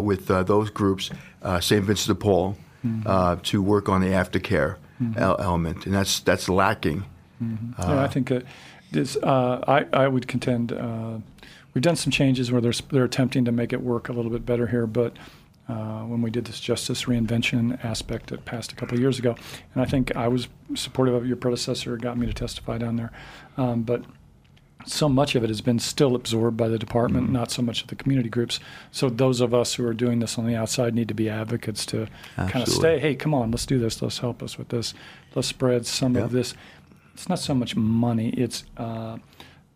with 0.00 0.30
uh, 0.30 0.42
those 0.42 0.70
groups, 0.70 1.10
uh, 1.42 1.60
St. 1.60 1.84
Vincent 1.84 2.18
de 2.18 2.22
Paul, 2.22 2.56
uh, 3.06 3.36
to 3.42 3.62
work 3.62 3.88
on 3.88 4.00
the 4.00 4.08
aftercare 4.08 4.76
el- 5.16 5.40
element, 5.40 5.86
and 5.86 5.94
that's 5.94 6.20
that's 6.20 6.48
lacking. 6.48 7.04
yeah, 7.40 8.02
I 8.02 8.08
think 8.08 8.30
uh, 8.30 8.40
this. 8.92 9.16
Uh, 9.16 9.62
I 9.66 9.86
I 10.04 10.08
would 10.08 10.26
contend 10.28 10.72
uh, 10.72 11.18
we've 11.74 11.82
done 11.82 11.96
some 11.96 12.10
changes 12.10 12.50
where 12.52 12.60
they're 12.60 12.72
they're 12.90 13.04
attempting 13.04 13.44
to 13.46 13.52
make 13.52 13.72
it 13.72 13.80
work 13.82 14.08
a 14.08 14.12
little 14.12 14.30
bit 14.30 14.44
better 14.46 14.66
here, 14.66 14.86
but. 14.86 15.16
Uh, 15.68 16.02
when 16.04 16.20
we 16.20 16.30
did 16.30 16.44
this 16.46 16.58
justice 16.58 17.06
reinvestment 17.06 17.78
aspect 17.84 18.30
that 18.30 18.44
passed 18.44 18.72
a 18.72 18.74
couple 18.74 18.96
of 18.96 19.00
years 19.00 19.20
ago, 19.20 19.36
and 19.72 19.80
I 19.80 19.86
think 19.86 20.16
I 20.16 20.26
was 20.26 20.48
supportive 20.74 21.14
of 21.14 21.24
your 21.28 21.36
predecessor, 21.36 21.96
got 21.96 22.18
me 22.18 22.26
to 22.26 22.32
testify 22.32 22.76
down 22.76 22.96
there, 22.96 23.12
um, 23.56 23.82
but 23.82 24.02
so 24.86 25.08
much 25.08 25.34
of 25.34 25.44
it 25.44 25.48
has 25.48 25.60
been 25.60 25.78
still 25.78 26.14
absorbed 26.14 26.56
by 26.56 26.68
the 26.68 26.78
department, 26.78 27.30
not 27.30 27.50
so 27.50 27.62
much 27.62 27.82
of 27.82 27.88
the 27.88 27.94
community 27.96 28.28
groups. 28.28 28.60
So 28.90 29.08
those 29.08 29.40
of 29.40 29.52
us 29.54 29.74
who 29.74 29.86
are 29.86 29.94
doing 29.94 30.20
this 30.20 30.38
on 30.38 30.46
the 30.46 30.54
outside 30.56 30.94
need 30.94 31.08
to 31.08 31.14
be 31.14 31.28
advocates 31.28 31.84
to 31.86 32.08
kind 32.36 32.50
of 32.50 32.56
Absolutely. 32.56 32.74
stay. 32.74 32.98
Hey, 32.98 33.14
come 33.14 33.34
on, 33.34 33.50
let's 33.50 33.66
do 33.66 33.78
this. 33.78 34.00
Let's 34.02 34.18
help 34.18 34.42
us 34.42 34.58
with 34.58 34.68
this. 34.68 34.94
Let's 35.34 35.48
spread 35.48 35.86
some 35.86 36.14
Yeah. 36.16 36.22
of 36.22 36.32
this. 36.32 36.54
It's 37.14 37.28
not 37.28 37.38
so 37.38 37.54
much 37.54 37.76
money. 37.76 38.30
It's 38.30 38.64
uh, 38.76 39.18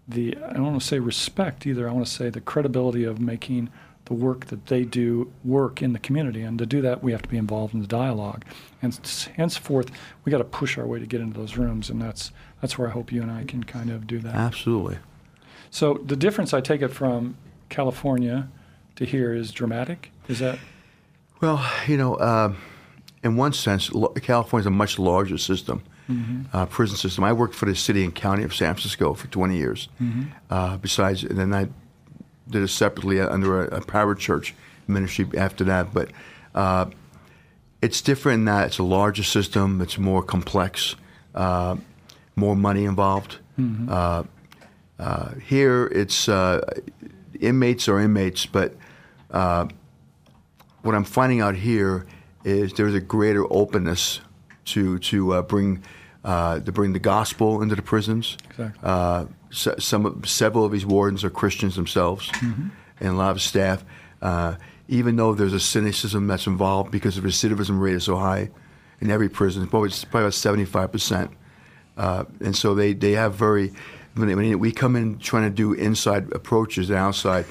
the 0.09 0.37
I 0.49 0.53
don't 0.55 0.65
want 0.65 0.81
to 0.81 0.87
say 0.87 0.99
respect 0.99 1.67
either. 1.67 1.89
I 1.89 1.93
want 1.93 2.07
to 2.07 2.13
say 2.13 2.31
the 2.31 2.41
credibility 2.41 3.05
of 3.05 3.21
making 3.21 3.71
the 4.07 4.15
work 4.15 4.47
that 4.47 4.67
they 4.67 4.85
do 4.85 5.33
work 5.45 5.81
in 5.81 5.93
the 5.95 5.99
community, 5.99 6.43
and 6.43 6.59
to 6.59 6.67
do 6.67 6.83
that, 6.83 7.03
we 7.03 7.13
have 7.13 7.23
to 7.23 7.29
be 7.29 7.39
involved 7.39 7.73
in 7.73 7.81
the 7.81 7.87
dialogue. 7.87 8.45
And 8.83 8.95
henceforth, 9.37 9.91
we 10.25 10.31
got 10.31 10.39
to 10.39 10.45
push 10.45 10.77
our 10.77 10.87
way 10.87 10.99
to 10.99 11.07
get 11.07 11.21
into 11.21 11.39
those 11.39 11.57
rooms, 11.57 11.89
and 11.89 12.03
that's 12.03 12.31
that's 12.61 12.77
where 12.79 12.89
I 12.89 12.91
hope 12.91 13.13
you 13.13 13.23
and 13.23 13.31
I 13.31 13.45
can 13.45 13.65
kind 13.65 13.91
of 13.91 14.07
do 14.07 14.19
that. 14.21 14.35
Absolutely. 14.35 14.99
So 15.71 15.95
the 16.05 16.17
difference, 16.17 16.53
I 16.53 16.61
take 16.61 16.83
it 16.83 16.89
from 16.89 17.37
California 17.69 18.49
to 18.97 19.05
here, 19.05 19.35
is 19.35 19.51
dramatic. 19.53 20.13
Is 20.29 20.39
that 20.39 20.59
Well, 21.41 21.65
you 21.87 21.97
know, 21.97 22.15
uh, 22.15 22.55
in 23.23 23.37
one 23.37 23.53
sense, 23.55 23.91
California 24.23 24.63
is 24.63 24.67
a 24.67 24.71
much 24.71 24.99
larger 24.99 25.39
system, 25.39 25.83
uh, 26.53 26.67
prison 26.67 26.97
system. 26.99 27.25
I 27.25 27.33
worked 27.33 27.55
for 27.55 27.65
the 27.65 27.75
city 27.75 28.05
and 28.05 28.15
county 28.15 28.45
of 28.45 28.55
San 28.55 28.75
Francisco 28.75 29.15
for 29.15 29.27
20 29.29 29.57
years. 29.57 29.89
Uh, 30.51 30.77
besides, 30.77 31.25
and 31.25 31.39
then 31.39 31.55
I 31.55 31.69
did 32.49 32.63
it 32.63 32.69
separately 32.69 33.21
under 33.21 33.65
a, 33.65 33.79
a 33.79 33.81
private 33.81 34.19
church 34.19 34.55
ministry 34.87 35.27
after 35.37 35.65
that. 35.65 35.93
But 35.95 36.11
uh, 36.55 36.87
it's 37.81 38.01
different 38.01 38.41
in 38.41 38.45
that 38.47 38.67
it's 38.67 38.79
a 38.79 38.83
larger 38.85 39.23
system. 39.25 39.81
It's 39.81 39.99
more 39.99 40.23
complex, 40.23 40.97
uh, 41.35 41.77
more 42.37 42.57
money 42.57 42.85
involved. 42.85 43.39
Uh, 43.89 44.25
Uh, 44.97 45.35
here, 45.49 45.87
it's 45.93 46.29
uh, 46.29 46.61
inmates 47.41 47.89
are 47.89 47.99
inmates, 48.01 48.47
but 48.47 48.71
uh, 49.33 49.67
what 50.83 50.95
I'm 50.95 51.05
finding 51.05 51.43
out 51.43 51.57
here 51.57 52.07
is 52.45 52.73
there's 52.75 52.95
a 52.95 53.01
greater 53.01 53.45
openness 53.51 54.21
to 54.67 54.99
to 54.99 55.17
uh, 55.35 55.43
bring 55.43 55.83
uh, 56.25 56.61
to 56.61 56.73
bring 56.73 56.93
the 56.93 57.01
gospel 57.01 57.61
into 57.63 57.75
the 57.75 57.83
prisons. 57.83 58.37
Exactly. 58.51 58.89
Some 59.55 60.07
of- 60.07 60.29
several 60.29 60.65
of 60.65 60.73
these 60.73 60.85
wardens 60.87 61.25
are 61.25 61.31
Christians 61.31 61.77
themselves, 61.77 62.31
and 62.43 62.73
a 63.09 63.13
lot 63.13 63.31
of 63.33 63.41
staff. 63.43 63.85
Uh, 64.21 64.57
even 64.89 65.17
though 65.17 65.35
there's 65.35 65.53
a 65.55 65.61
cynicism 65.61 66.27
that's 66.27 66.47
involved 66.47 66.91
because 66.91 67.17
the 67.17 67.23
recidivism 67.23 67.81
rate 67.81 67.95
is 67.95 68.05
so 68.05 68.17
high 68.17 68.51
in 69.01 69.11
every 69.11 69.29
prison, 69.29 69.63
it's 69.63 69.71
probably, 69.71 69.89
it's 69.89 70.05
probably 70.05 70.25
about 70.27 70.35
75 70.35 70.93
percent. 70.93 71.31
Uh, 71.97 72.25
and 72.41 72.57
so 72.57 72.75
they, 72.75 72.93
they 72.93 73.13
have 73.13 73.35
very 73.35 73.73
when, 74.15 74.29
they, 74.29 74.35
when 74.35 74.59
we 74.59 74.73
come 74.73 74.97
in 74.97 75.19
trying 75.19 75.45
to 75.45 75.51
do 75.51 75.73
inside 75.73 76.33
approaches 76.33 76.91
and 76.91 76.99
outside, 76.99 77.45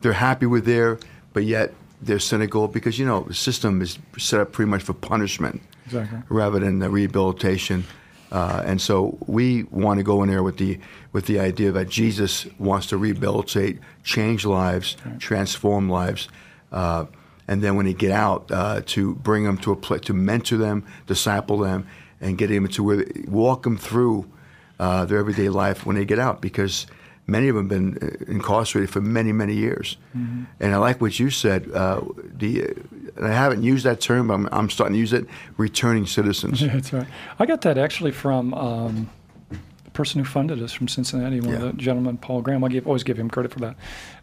they're 0.00 0.12
happy 0.12 0.46
with 0.46 0.64
there, 0.64 0.98
but 1.32 1.44
yet 1.44 1.72
they're 2.02 2.18
cynical 2.18 2.68
because 2.68 2.98
you 2.98 3.06
know 3.06 3.22
the 3.22 3.34
system 3.34 3.80
is 3.82 3.98
set 4.18 4.40
up 4.40 4.52
pretty 4.52 4.70
much 4.70 4.82
for 4.82 4.92
punishment 4.92 5.60
Exactly. 5.86 6.18
rather 6.28 6.58
than 6.60 6.78
the 6.78 6.90
rehabilitation. 6.90 7.84
Uh, 8.32 8.62
and 8.64 8.80
so 8.80 9.16
we 9.26 9.62
want 9.64 9.98
to 9.98 10.04
go 10.04 10.22
in 10.22 10.28
there 10.28 10.42
with 10.42 10.56
the 10.58 10.78
with 11.12 11.26
the 11.26 11.38
idea 11.38 11.70
that 11.72 11.88
Jesus 11.88 12.46
wants 12.58 12.88
to 12.88 12.96
rehabilitate, 12.96 13.78
change 14.02 14.44
lives, 14.44 14.96
transform 15.18 15.88
lives, 15.88 16.28
uh, 16.72 17.06
and 17.48 17.62
then 17.62 17.76
when 17.76 17.86
they 17.86 17.94
get 17.94 18.10
out, 18.10 18.50
uh, 18.50 18.82
to 18.86 19.14
bring 19.14 19.44
them 19.44 19.56
to 19.58 19.72
a 19.72 19.76
place 19.76 20.00
to 20.02 20.12
mentor 20.12 20.56
them, 20.56 20.84
disciple 21.06 21.58
them, 21.58 21.86
and 22.20 22.36
get 22.36 22.48
them 22.48 22.66
to 22.68 22.82
where 22.82 23.06
walk 23.28 23.62
them 23.62 23.76
through 23.76 24.30
uh, 24.80 25.04
their 25.04 25.18
everyday 25.18 25.48
life 25.48 25.86
when 25.86 25.96
they 25.96 26.04
get 26.04 26.18
out 26.18 26.40
because. 26.40 26.86
Many 27.26 27.48
of 27.48 27.56
them 27.56 27.68
have 27.68 27.68
been 27.68 27.98
uh, 28.00 28.30
incarcerated 28.30 28.90
for 28.90 29.00
many, 29.00 29.32
many 29.32 29.54
years, 29.54 29.96
and 30.14 30.46
I 30.60 30.76
like 30.76 31.00
what 31.00 31.18
you 31.18 31.30
said. 31.30 31.70
Uh, 31.72 32.02
the 32.38 32.74
and 33.16 33.26
I 33.26 33.32
haven't 33.32 33.62
used 33.62 33.84
that 33.84 34.00
term, 34.00 34.28
but 34.28 34.34
I'm, 34.34 34.48
I'm 34.52 34.70
starting 34.70 34.94
to 34.94 35.00
use 35.00 35.12
it. 35.12 35.26
Returning 35.56 36.06
citizens. 36.06 36.60
That's 36.72 36.92
right. 36.92 37.06
I 37.38 37.46
got 37.46 37.62
that 37.62 37.78
actually 37.78 38.12
from 38.12 38.54
um, 38.54 39.10
person 39.96 40.18
who 40.20 40.24
funded 40.26 40.62
us 40.62 40.72
from 40.72 40.86
Cincinnati, 40.88 41.40
one 41.40 41.48
Yeah. 41.50 41.56
of 41.56 41.62
the 41.62 41.82
gentlemen, 41.82 42.18
Paul 42.18 42.42
Graham. 42.42 42.62
I 42.62 42.68
give, 42.68 42.86
always 42.86 43.02
give 43.02 43.18
him 43.18 43.30
credit 43.30 43.50
for 43.50 43.60
that. 43.60 43.76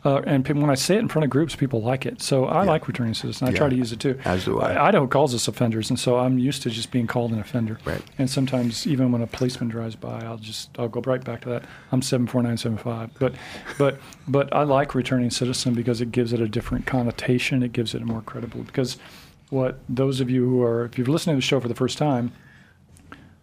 Uh, 0.05 0.21
and 0.25 0.47
when 0.47 0.69
I 0.69 0.75
say 0.75 0.95
it 0.95 0.99
in 0.99 1.07
front 1.07 1.23
of 1.23 1.31
groups, 1.31 1.55
people 1.55 1.81
like 1.81 2.05
it. 2.05 2.21
So 2.21 2.45
I 2.45 2.63
Yeah. 2.63 2.69
like 2.69 2.87
returning 2.87 3.15
citizen. 3.15 3.47
I 3.47 3.51
Yeah. 3.51 3.57
try 3.57 3.69
to 3.69 3.75
use 3.75 3.91
it 3.91 3.99
too. 3.99 4.15
As 4.23 4.45
do 4.45 4.59
I. 4.61 4.87
Idaho 4.89 5.07
calls 5.07 5.33
us 5.33 5.47
offenders, 5.47 5.89
and 5.89 5.97
so 5.99 6.19
I'm 6.19 6.37
used 6.37 6.61
to 6.61 6.69
just 6.69 6.91
being 6.91 7.07
called 7.07 7.31
an 7.31 7.39
offender. 7.39 7.79
Right. 7.85 8.01
And 8.19 8.29
sometimes 8.29 8.85
even 8.85 9.11
when 9.11 9.23
a 9.23 9.27
policeman 9.27 9.69
drives 9.69 9.95
by, 9.95 10.23
I'll 10.23 10.37
just 10.37 10.69
I'll 10.77 10.87
go 10.89 11.01
right 11.01 11.23
back 11.23 11.41
to 11.41 11.49
that. 11.49 11.63
I'm 11.91 12.03
seven 12.03 12.27
four 12.27 12.43
nine 12.43 12.57
seven 12.57 12.77
five. 12.77 13.09
But 13.17 13.33
but 13.79 13.97
but 14.27 14.53
I 14.55 14.63
like 14.63 14.93
returning 14.93 15.31
citizen 15.31 15.73
because 15.73 16.01
it 16.01 16.11
gives 16.11 16.33
it 16.33 16.39
a 16.39 16.47
different 16.47 16.85
connotation. 16.85 17.63
It 17.63 17.73
gives 17.73 17.95
it 17.95 18.01
a 18.03 18.05
more 18.05 18.21
credible 18.21 18.61
because 18.61 18.97
what 19.49 19.79
those 19.89 20.19
of 20.21 20.29
you 20.29 20.47
who 20.47 20.61
are 20.61 20.85
if 20.85 20.97
you've 20.99 21.07
listened 21.09 21.33
to 21.33 21.37
the 21.37 21.41
show 21.41 21.59
for 21.59 21.67
the 21.67 21.75
first 21.75 21.97
time 21.97 22.31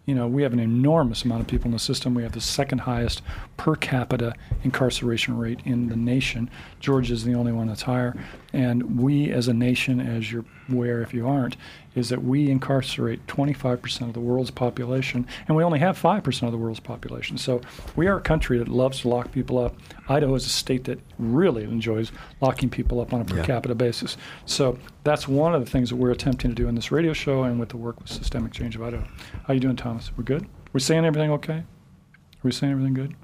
you 0.05 0.15
know, 0.15 0.27
we 0.27 0.41
have 0.43 0.53
an 0.53 0.59
enormous 0.59 1.23
amount 1.23 1.41
of 1.41 1.47
people 1.47 1.67
in 1.67 1.73
the 1.73 1.79
system. 1.79 2.15
We 2.15 2.23
have 2.23 2.31
the 2.31 2.41
second 2.41 2.79
highest 2.79 3.21
per 3.57 3.75
capita 3.75 4.33
incarceration 4.63 5.37
rate 5.37 5.59
in 5.63 5.89
the 5.89 5.95
nation. 5.95 6.49
Georgia 6.79 7.13
is 7.13 7.23
the 7.23 7.35
only 7.35 7.51
one 7.51 7.67
that's 7.67 7.83
higher. 7.83 8.15
And 8.51 8.99
we, 8.99 9.31
as 9.31 9.47
a 9.47 9.53
nation, 9.53 9.99
as 9.99 10.31
you're 10.31 10.45
aware 10.71 11.01
if 11.01 11.13
you 11.13 11.27
aren't, 11.27 11.57
is 11.95 12.09
that 12.09 12.23
we 12.23 12.49
incarcerate 12.49 13.25
25% 13.27 14.01
of 14.01 14.13
the 14.13 14.19
world's 14.19 14.51
population, 14.51 15.27
and 15.47 15.57
we 15.57 15.63
only 15.63 15.79
have 15.79 15.99
5% 16.01 16.43
of 16.43 16.51
the 16.51 16.57
world's 16.57 16.79
population. 16.79 17.37
So 17.37 17.61
we 17.95 18.07
are 18.07 18.17
a 18.17 18.21
country 18.21 18.57
that 18.57 18.67
loves 18.67 19.01
to 19.01 19.09
lock 19.09 19.31
people 19.31 19.57
up. 19.57 19.75
Idaho 20.07 20.33
is 20.35 20.45
a 20.45 20.49
state 20.49 20.85
that 20.85 20.99
really 21.19 21.63
enjoys 21.63 22.11
locking 22.39 22.69
people 22.69 22.99
up 23.01 23.13
on 23.13 23.21
a 23.21 23.25
per 23.25 23.37
Yeah. 23.37 23.45
capita 23.45 23.75
basis. 23.75 24.17
So 24.45 24.77
that's 25.03 25.27
one 25.27 25.53
of 25.53 25.63
the 25.63 25.69
things 25.69 25.89
that 25.89 25.95
we're 25.97 26.11
attempting 26.11 26.51
to 26.51 26.55
do 26.55 26.67
in 26.67 26.75
this 26.75 26.91
radio 26.91 27.13
show 27.13 27.43
and 27.43 27.59
with 27.59 27.69
the 27.69 27.77
work 27.77 27.99
with 27.99 28.09
Systemic 28.09 28.51
Change 28.53 28.75
of 28.75 28.83
Idaho. 28.83 29.03
How 29.47 29.53
you 29.53 29.59
doing, 29.59 29.75
Thomas? 29.75 30.11
We're 30.17 30.23
good? 30.23 30.47
We're 30.73 30.79
saying 30.79 31.05
everything 31.05 31.31
okay? 31.31 31.57
Are 31.57 32.43
we 32.43 32.51
saying 32.51 32.71
everything 32.71 32.93
good? 32.93 33.15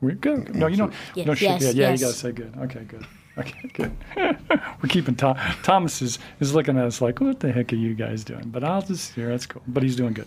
We're 0.00 0.12
good. 0.14 0.54
No, 0.54 0.66
you 0.66 0.76
don't. 0.76 0.92
You 1.14 1.22
Ye- 1.22 1.24
don't 1.24 1.40
yes, 1.42 1.62
yeah, 1.62 1.70
yeah, 1.70 1.90
yes. 1.90 2.00
you 2.00 2.06
gotta 2.06 2.16
say 2.18 2.32
good. 2.32 2.54
Okay, 2.62 2.84
good. 2.88 3.04
Okay, 3.38 3.70
good. 3.72 3.96
We're 4.16 4.88
keeping 4.88 5.14
Tom. 5.14 5.36
Thomas 5.62 6.02
is, 6.02 6.18
is 6.40 6.54
looking 6.54 6.76
at 6.76 6.84
us 6.84 7.00
like, 7.00 7.20
what 7.20 7.40
the 7.40 7.52
heck 7.52 7.72
are 7.72 7.76
you 7.76 7.94
guys 7.94 8.24
doing? 8.24 8.48
But 8.50 8.64
I'll 8.64 8.82
just, 8.82 9.16
yeah, 9.16 9.28
that's 9.28 9.46
cool. 9.46 9.62
But 9.66 9.82
he's 9.82 9.96
doing 9.96 10.12
good. 10.14 10.26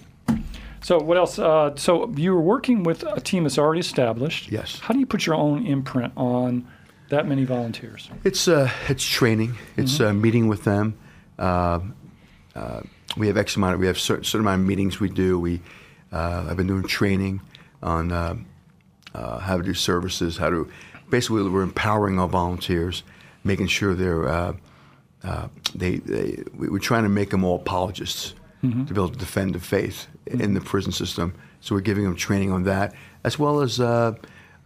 So 0.82 1.00
what 1.00 1.18
else? 1.18 1.40
Uh, 1.40 1.76
so 1.76 2.12
you 2.16 2.34
were 2.34 2.42
working 2.42 2.84
with 2.84 3.04
a 3.04 3.22
team 3.22 3.44
that's 3.44 3.58
already 3.58 3.80
established. 3.80 4.52
Yes. 4.52 4.80
How 4.80 4.94
do 4.94 5.00
you 5.00 5.06
put 5.06 5.26
your 5.26 5.36
own 5.36 5.66
imprint 5.66 6.12
on 6.18 6.68
that 7.10 7.28
many 7.28 7.46
volunteers? 7.46 8.10
It's 8.24 8.48
uh, 8.48 8.70
it's 8.90 9.06
training. 9.06 9.56
It's 9.78 10.02
uh, 10.02 10.14
meeting 10.14 10.48
with 10.48 10.66
them. 10.66 10.98
Uh, 11.40 11.80
uh, 12.56 12.82
we 13.16 13.28
have 13.28 13.38
X 13.38 13.56
amount. 13.56 13.76
Of, 13.76 13.80
we 13.80 13.88
have 13.88 14.00
certain, 14.00 14.26
certain 14.26 14.46
amount 14.46 14.62
of 14.62 14.68
meetings 14.68 15.00
we 15.00 15.10
do. 15.10 15.40
We 15.40 15.62
uh, 16.12 16.48
I've 16.50 16.58
been 16.58 16.68
doing 16.68 16.84
training 16.84 17.42
on 17.82 18.12
uh, 18.12 18.36
uh, 19.16 19.40
how 19.40 19.58
to 19.58 19.64
do 19.64 19.74
services. 19.74 20.36
How 20.38 20.50
to 20.50 20.70
basically 21.14 21.48
we're 21.48 21.62
empowering 21.74 22.16
our 22.20 22.28
volunteers, 22.42 23.04
making 23.44 23.68
sure 23.68 23.94
they're 23.94 24.28
uh, 24.38 24.54
uh, 25.24 25.48
they, 25.82 25.94
they 26.14 26.44
we- 26.60 26.70
we're 26.74 26.88
trying 26.92 27.04
to 27.04 27.14
make 27.20 27.30
them 27.30 27.44
all 27.48 27.58
apologists 27.66 28.34
to 28.88 28.94
be 28.94 29.00
able 29.02 29.10
to 29.10 29.18
defend 29.28 29.54
the 29.54 29.60
faith 29.60 30.08
in 30.26 30.54
the 30.54 30.62
prison 30.62 30.92
system. 30.94 31.28
So 31.60 31.76
we're 31.76 31.82
giving 31.92 32.06
them 32.06 32.16
training 32.16 32.52
on 32.54 32.64
that, 32.64 32.94
as 33.26 33.38
well 33.38 33.60
as 33.66 33.80
uh, 33.80 34.14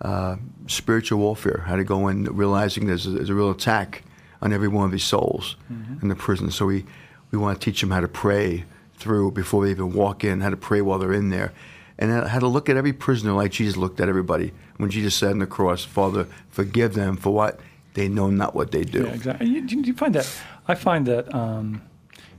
uh, 0.02 0.36
spiritual 0.68 1.18
warfare, 1.20 1.64
how 1.66 1.76
to 1.78 1.84
go 1.84 2.08
in 2.08 2.26
realizing 2.26 2.86
there's 2.86 3.08
a, 3.08 3.10
there's 3.10 3.30
a 3.32 3.34
real 3.42 3.50
attack 3.50 4.04
on 4.44 4.54
every 4.54 4.68
one 4.68 4.86
of 4.86 4.92
these 4.92 5.04
souls 5.16 5.56
in 6.02 6.08
the 6.10 6.16
prison. 6.16 6.52
So 6.52 6.66
we, 6.68 6.86
we 7.32 7.38
want 7.40 7.60
to 7.60 7.66
teach 7.66 7.82
them 7.82 7.90
how 7.90 8.02
to 8.02 8.08
pray 8.08 8.66
through 9.02 9.32
before 9.32 9.66
they 9.66 9.72
even 9.72 9.94
walk 9.94 10.24
in, 10.24 10.42
how 10.42 10.52
to 10.52 10.58
pray 10.70 10.82
while 10.82 11.00
they're 11.00 11.20
in 11.22 11.30
there, 11.32 11.52
and 12.00 12.12
had 12.28 12.40
to 12.40 12.48
look 12.48 12.70
at 12.70 12.78
every 12.78 12.94
prisoner 12.94 13.34
like 13.34 13.52
Jesus 13.52 13.78
looked 13.78 14.00
at 14.00 14.10
everybody. 14.10 14.54
When 14.78 14.90
Jesus 14.90 15.16
said 15.16 15.32
on 15.32 15.40
the 15.40 15.48
cross, 15.48 15.84
Father, 15.84 16.28
forgive 16.50 16.94
them 16.94 17.18
for 17.18 17.34
what? 17.34 17.60
They 17.94 18.08
know 18.08 18.30
not 18.30 18.54
what 18.54 18.72
they 18.72 18.84
do. 18.84 19.04
Yeah, 19.06 19.14
exactly. 19.14 19.48
You, 19.48 19.82
you 19.82 19.94
find 19.94 20.14
that 20.14 20.32
I 20.68 20.76
find 20.76 21.08
that 21.08 21.34
um, 21.34 21.82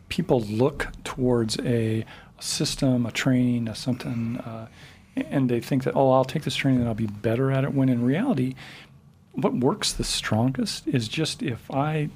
people 0.09 0.41
look 0.43 0.89
towards 1.03 1.59
a, 1.59 2.05
a 2.39 2.43
system, 2.43 3.07
a 3.07 3.11
training, 3.11 3.67
a 3.67 3.75
something, 3.75 4.39
uh, 4.39 4.69
and 5.17 5.51
they 5.51 5.61
think 5.61 5.83
that 5.85 5.97
oh, 5.97 6.13
I'll 6.13 6.25
take 6.25 6.45
this 6.45 6.55
training 6.55 6.81
and 6.81 6.89
I'll 6.89 6.95
be 6.95 7.07
better 7.07 7.51
at 7.51 7.65
it. 7.65 7.75
When 7.75 7.89
in 7.89 8.05
reality, 8.05 8.55
what 9.33 9.55
works 9.55 9.93
the 9.93 10.05
strongest 10.05 10.87
is 10.87 11.09
just 11.09 11.43
if 11.43 11.69
I 11.73 12.11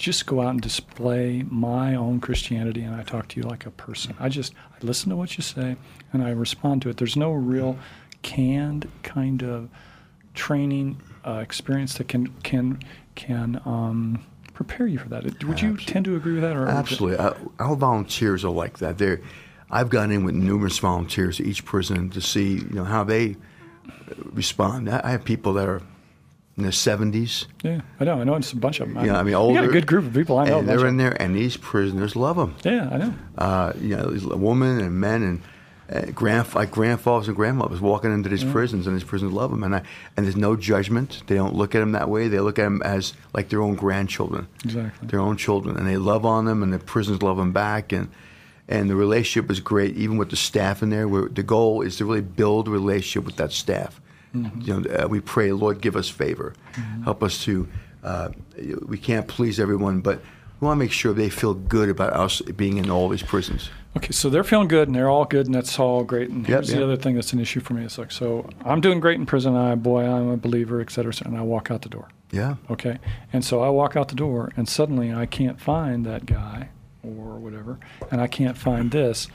just 0.00 0.24
go 0.24 0.40
out 0.40 0.48
and 0.48 0.62
display 0.62 1.44
my 1.50 1.94
own 1.94 2.20
Christianity 2.20 2.80
and 2.80 2.94
I 2.94 3.02
talk 3.02 3.28
to 3.28 3.40
you 3.40 3.46
like 3.46 3.66
a 3.66 3.70
person. 3.70 4.14
I 4.18 4.30
just 4.30 4.54
I 4.72 4.84
listen 4.84 5.10
to 5.10 5.16
what 5.16 5.36
you 5.36 5.42
say 5.42 5.76
and 6.12 6.24
I 6.24 6.30
respond 6.30 6.80
to 6.82 6.88
it. 6.88 6.96
There's 6.96 7.16
no 7.16 7.32
real 7.32 7.78
canned 8.22 8.90
kind 9.02 9.42
of 9.42 9.68
training 10.32 11.02
uh, 11.24 11.40
experience 11.42 11.98
that 11.98 12.08
can 12.08 12.28
can 12.42 12.80
can 13.14 13.60
um, 13.66 14.24
prepare 14.54 14.86
you 14.86 14.98
for 14.98 15.10
that. 15.10 15.44
Would 15.44 15.60
you 15.60 15.76
tend 15.76 16.06
to 16.06 16.16
agree 16.16 16.32
with 16.32 16.42
that? 16.42 16.56
Or 16.56 16.66
Absolutely. 16.66 17.18
Uh, 17.18 17.34
our 17.58 17.76
volunteers 17.76 18.42
are 18.42 18.50
like 18.50 18.78
that. 18.78 18.96
They're, 18.96 19.20
I've 19.70 19.90
gone 19.90 20.10
in 20.10 20.24
with 20.24 20.34
numerous 20.34 20.78
volunteers 20.78 21.40
at 21.40 21.46
each 21.46 21.66
prison 21.66 22.08
to 22.10 22.22
see 22.22 22.54
you 22.54 22.70
know 22.70 22.84
how 22.84 23.04
they 23.04 23.36
respond. 24.32 24.88
I 24.88 25.02
I 25.04 25.10
have 25.10 25.24
people 25.24 25.52
that 25.54 25.68
are 25.68 25.82
in 26.56 26.62
their 26.64 26.72
70s. 26.72 27.46
Yeah, 27.62 27.80
I 27.98 28.04
know. 28.04 28.20
I 28.20 28.24
know. 28.24 28.34
It's 28.34 28.52
a 28.52 28.56
bunch 28.56 28.80
of 28.80 28.92
them. 28.92 29.04
Yeah, 29.04 29.18
I 29.18 29.22
mean, 29.22 29.32
you 29.32 29.54
got 29.54 29.64
a 29.64 29.68
good 29.68 29.86
group 29.86 30.04
of 30.06 30.12
people. 30.14 30.38
I 30.38 30.46
know. 30.46 30.58
And 30.58 30.68
they're 30.68 30.86
in 30.86 30.96
there, 30.96 31.20
and 31.20 31.34
these 31.34 31.56
prisoners 31.56 32.16
love 32.16 32.36
them. 32.36 32.54
Yeah, 32.64 32.88
I 32.92 32.96
know. 32.98 33.14
Uh, 33.38 33.72
you 33.80 33.96
know, 33.96 34.10
these 34.10 34.24
women 34.26 34.80
and 34.80 34.92
men 35.00 35.22
and 35.22 35.42
uh, 35.90 36.10
grand, 36.12 36.54
like 36.54 36.70
grandfathers 36.70 37.28
and 37.28 37.36
grandmothers 37.36 37.80
walking 37.80 38.12
into 38.12 38.28
these 38.28 38.44
prisons, 38.44 38.86
and 38.86 38.94
these 38.94 39.04
prisoners 39.04 39.32
love 39.32 39.50
them. 39.50 39.62
And 39.64 39.74
I, 39.76 39.82
and 40.16 40.26
there's 40.26 40.36
no 40.36 40.54
judgment. 40.54 41.22
They 41.26 41.34
don't 41.34 41.54
look 41.54 41.74
at 41.74 41.80
them 41.80 41.92
that 41.92 42.08
way. 42.08 42.28
They 42.28 42.40
look 42.40 42.58
at 42.58 42.64
them 42.64 42.82
as 42.82 43.14
like 43.32 43.48
their 43.48 43.62
own 43.62 43.74
grandchildren, 43.74 44.46
Exactly. 44.64 45.08
their 45.08 45.20
own 45.20 45.36
children, 45.36 45.76
and 45.76 45.86
they 45.88 45.96
love 45.96 46.26
on 46.26 46.44
them, 46.44 46.62
and 46.62 46.72
the 46.72 46.78
prisons 46.78 47.22
love 47.22 47.36
them 47.38 47.52
back, 47.52 47.92
and 47.92 48.08
and 48.68 48.88
the 48.88 48.94
relationship 48.94 49.50
is 49.50 49.58
great, 49.58 49.96
even 49.96 50.16
with 50.16 50.30
the 50.30 50.36
staff 50.36 50.80
in 50.82 50.90
there. 50.90 51.08
Where 51.08 51.28
the 51.28 51.42
goal 51.42 51.82
is 51.82 51.96
to 51.96 52.04
really 52.04 52.20
build 52.20 52.68
a 52.68 52.70
relationship 52.70 53.24
with 53.24 53.36
that 53.36 53.50
staff. 53.52 54.00
You 54.32 54.80
know, 54.80 54.90
uh, 54.90 55.08
we 55.08 55.20
pray, 55.20 55.52
Lord, 55.52 55.80
give 55.80 55.96
us 55.96 56.08
favor, 56.08 56.54
help 57.04 57.22
us 57.22 57.42
to. 57.44 57.68
Uh, 58.02 58.30
we 58.86 58.96
can't 58.96 59.28
please 59.28 59.60
everyone, 59.60 60.00
but 60.00 60.20
we 60.60 60.66
want 60.66 60.78
to 60.78 60.84
make 60.84 60.92
sure 60.92 61.12
they 61.12 61.28
feel 61.30 61.54
good 61.54 61.88
about 61.88 62.12
us 62.12 62.40
being 62.40 62.78
in 62.78 62.90
all 62.90 63.08
these 63.08 63.22
prisons. 63.22 63.70
Okay, 63.96 64.12
so 64.12 64.30
they're 64.30 64.44
feeling 64.44 64.68
good 64.68 64.86
and 64.88 64.94
they're 64.94 65.08
all 65.10 65.24
good 65.24 65.46
and 65.46 65.54
that's 65.54 65.78
all 65.78 66.04
great. 66.04 66.30
And 66.30 66.42
Yep, 66.48 66.48
here's 66.48 66.68
the 66.68 66.82
other 66.84 66.96
thing 66.96 67.16
that's 67.16 67.32
an 67.32 67.40
issue 67.40 67.60
for 67.60 67.74
me. 67.74 67.84
It's 67.84 67.98
like, 67.98 68.12
so 68.12 68.48
I'm 68.64 68.80
doing 68.80 69.00
great 69.00 69.18
in 69.18 69.26
prison. 69.26 69.56
I 69.56 69.74
boy, 69.74 70.04
I'm 70.04 70.28
a 70.28 70.36
believer, 70.36 70.80
et 70.80 70.90
cetera, 70.90 71.12
et 71.12 71.16
cetera, 71.16 71.32
and 71.32 71.40
I 71.40 71.42
walk 71.42 71.70
out 71.70 71.82
the 71.82 71.88
door. 71.88 72.08
Yeah. 72.30 72.54
Okay, 72.70 72.98
and 73.32 73.44
so 73.44 73.60
I 73.62 73.68
walk 73.70 73.96
out 73.96 74.08
the 74.08 74.14
door 74.14 74.52
and 74.56 74.68
suddenly 74.68 75.12
I 75.12 75.26
can't 75.26 75.60
find 75.60 76.06
that 76.06 76.24
guy 76.24 76.68
or 77.02 77.38
whatever, 77.38 77.78
and 78.10 78.20
I 78.20 78.28
can't 78.28 78.56
find 78.56 78.90
this. 78.92 79.26